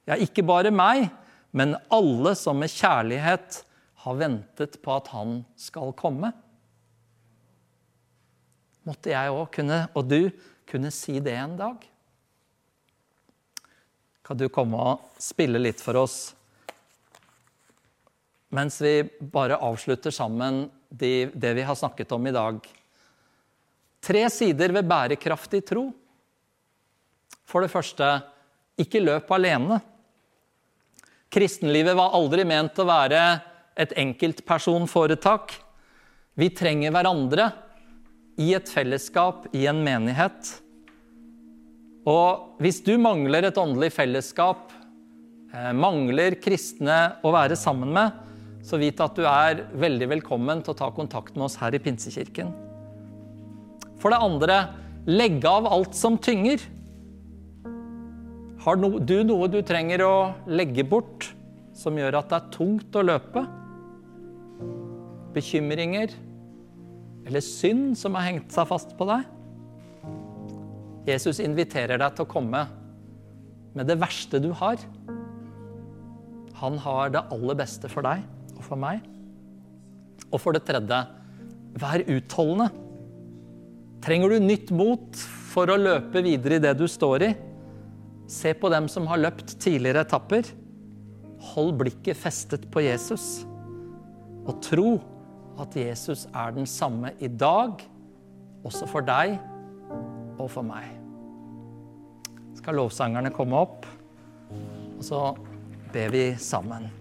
ja, 0.05 0.13
ikke 0.21 0.43
bare 0.45 0.69
meg, 0.69 1.07
men 1.49 1.73
alle 1.89 2.35
som 2.37 2.59
med 2.61 2.69
kjærlighet 2.69 3.63
har 4.05 4.19
ventet 4.19 4.77
på 4.85 4.93
at 4.93 5.09
han 5.09 5.39
skal 5.57 5.95
komme. 5.97 6.29
Måtte 8.85 9.09
jeg 9.09 9.33
òg 9.33 9.49
kunne, 9.55 9.79
og 9.97 10.05
du, 10.11 10.29
kunne 10.69 10.93
si 10.93 11.17
det 11.25 11.33
en 11.39 11.57
dag? 11.57 11.81
Kan 14.25 14.37
du 14.37 14.45
komme 14.53 14.77
og 14.77 15.21
spille 15.21 15.61
litt 15.61 15.81
for 15.81 16.05
oss 16.05 16.19
mens 18.55 18.77
vi 18.79 19.01
bare 19.33 19.57
avslutter 19.57 20.13
sammen 20.15 20.67
det 20.87 21.33
vi 21.57 21.65
har 21.65 21.75
snakket 21.75 22.13
om 22.15 22.29
i 22.29 22.33
dag? 22.35 22.61
Tre 24.05 24.27
sider 24.29 24.73
ved 24.75 24.85
bærekraftig 24.85 25.63
tro. 25.65 25.87
For 27.45 27.65
det 27.65 27.71
første, 27.73 28.05
ikke 28.77 29.01
løp 29.01 29.31
alene. 29.33 29.79
Kristenlivet 31.33 31.97
var 31.97 32.13
aldri 32.17 32.45
ment 32.47 32.77
å 32.79 32.87
være 32.87 33.21
et 33.81 33.95
enkeltpersonforetak. 33.99 35.55
Vi 36.37 36.51
trenger 36.53 36.93
hverandre 36.93 37.49
i 38.41 38.51
et 38.55 38.69
fellesskap, 38.69 39.47
i 39.55 39.65
en 39.71 39.81
menighet. 39.83 40.51
Og 42.05 42.61
hvis 42.61 42.81
du 42.85 42.93
mangler 43.01 43.47
et 43.47 43.57
åndelig 43.57 43.93
fellesskap, 43.95 44.69
eh, 45.53 45.71
mangler 45.73 46.37
kristne 46.37 47.17
å 47.23 47.33
være 47.33 47.57
sammen 47.57 47.91
med, 47.95 48.11
så 48.65 48.77
vit 48.77 49.01
at 49.01 49.17
du 49.17 49.25
er 49.25 49.65
veldig 49.73 50.09
velkommen 50.13 50.61
til 50.61 50.75
å 50.75 50.77
ta 50.77 50.91
kontakt 50.93 51.35
med 51.35 51.49
oss 51.49 51.57
her 51.61 51.73
i 51.73 51.81
Pinsekirken. 51.81 52.64
For 54.05 54.13
det 54.13 54.21
andre, 54.21 54.55
legge 55.09 55.49
av 55.49 55.65
alt 55.65 55.95
som 55.97 56.13
tynger. 56.21 56.61
Har 58.61 58.77
du 58.77 59.15
noe 59.25 59.47
du 59.49 59.57
trenger 59.65 60.03
å 60.05 60.11
legge 60.45 60.85
bort 60.85 61.31
som 61.73 61.97
gjør 61.97 62.19
at 62.19 62.29
det 62.29 62.37
er 62.37 62.51
tungt 62.53 62.99
å 63.01 63.01
løpe? 63.01 63.41
Bekymringer 65.33 66.13
eller 67.25 67.41
synd 67.41 67.97
som 67.97 68.13
har 68.13 68.27
hengt 68.29 68.53
seg 68.53 68.69
fast 68.69 68.93
på 68.93 69.09
deg? 69.09 69.25
Jesus 71.09 71.41
inviterer 71.41 71.97
deg 71.97 72.13
til 72.13 72.29
å 72.29 72.33
komme 72.37 72.61
med 73.73 73.89
det 73.89 73.97
verste 74.05 74.37
du 74.37 74.51
har. 74.61 74.77
Han 76.61 76.77
har 76.85 77.09
det 77.17 77.25
aller 77.33 77.61
beste 77.65 77.89
for 77.89 78.05
deg 78.05 78.21
og 78.53 78.65
for 78.69 78.85
meg. 78.85 79.01
Og 80.29 80.37
for 80.37 80.53
det 80.53 80.67
tredje, 80.69 81.07
vær 81.81 82.05
utholdende. 82.05 82.84
Trenger 84.05 84.29
du 84.29 84.43
nytt 84.43 84.69
mot 84.69 85.17
for 85.49 85.71
å 85.73 85.79
løpe 85.81 86.21
videre 86.21 86.59
i 86.59 86.61
det 86.61 86.75
du 86.77 86.83
står 86.85 87.23
i? 87.25 87.29
Se 88.29 88.51
på 88.53 88.69
dem 88.69 88.85
som 88.91 89.07
har 89.09 89.17
løpt 89.17 89.55
tidligere 89.57 90.03
etapper. 90.05 90.45
Hold 91.55 91.73
blikket 91.79 92.19
festet 92.19 92.67
på 92.69 92.83
Jesus. 92.85 93.47
Og 94.45 94.59
tro 94.61 94.91
at 95.61 95.73
Jesus 95.73 96.27
er 96.37 96.53
den 96.53 96.69
samme 96.69 97.15
i 97.17 97.31
dag, 97.31 97.81
også 98.61 98.85
for 98.91 99.05
deg 99.05 99.39
og 100.37 100.51
for 100.53 100.61
meg. 100.67 100.85
Skal 102.59 102.77
lovsangerne 102.77 103.33
komme 103.33 103.57
opp, 103.57 103.89
og 104.99 105.01
så 105.05 105.23
ber 105.95 106.13
vi 106.13 106.27
sammen. 106.37 106.91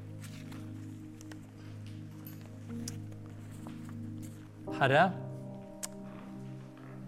Herre, 4.81 5.05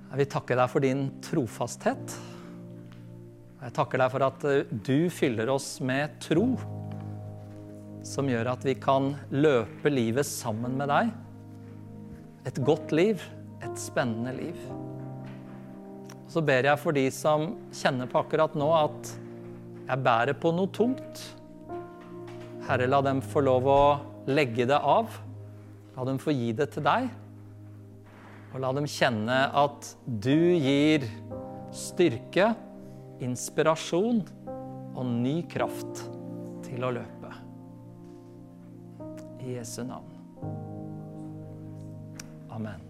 jeg 0.06 0.20
vil 0.20 0.28
takke 0.30 0.56
deg 0.58 0.70
for 0.70 0.84
din 0.84 1.06
trofasthet. 1.24 2.16
Jeg 3.66 3.74
takker 3.74 3.98
deg 3.98 4.12
for 4.12 4.24
at 4.26 4.44
eh, 4.46 4.68
du 4.70 5.08
fyller 5.10 5.50
oss 5.50 5.76
med 5.82 6.20
tro, 6.22 6.44
som 8.06 8.28
gjør 8.30 8.52
at 8.52 8.66
vi 8.66 8.76
kan 8.78 9.10
løpe 9.34 9.90
livet 9.90 10.28
sammen 10.28 10.76
med 10.78 10.92
deg. 10.92 11.10
Et 12.46 12.60
godt 12.62 12.94
liv, 12.94 13.24
et 13.66 13.80
spennende 13.80 14.36
liv. 14.36 14.60
Så 16.30 16.42
ber 16.46 16.68
jeg 16.70 16.78
for 16.78 16.94
de 16.94 17.08
som 17.14 17.56
kjenner 17.74 18.06
på 18.10 18.22
akkurat 18.22 18.54
nå 18.58 18.70
at 18.76 19.12
jeg 19.86 20.02
bærer 20.06 20.38
på 20.38 20.54
noe 20.54 20.70
tungt. 20.74 21.22
Herre, 22.66 22.86
la 22.90 23.02
dem 23.02 23.22
få 23.22 23.42
lov 23.46 23.66
å 23.70 23.82
legge 24.30 24.66
det 24.70 24.78
av. 24.78 25.10
La 25.96 26.06
dem 26.06 26.18
få 26.22 26.34
gi 26.34 26.52
det 26.54 26.70
til 26.74 26.86
deg. 26.86 27.10
Og 28.56 28.62
la 28.64 28.70
dem 28.72 28.86
kjenne 28.88 29.34
at 29.52 29.86
du 30.08 30.56
gir 30.56 31.02
styrke, 31.76 32.54
inspirasjon 33.20 34.22
og 34.96 35.10
ny 35.10 35.42
kraft 35.52 36.00
til 36.64 36.88
å 36.88 36.94
løpe. 36.96 37.34
I 39.44 39.58
Jesu 39.58 39.82
navn. 39.84 40.16
Amen. 42.48 42.85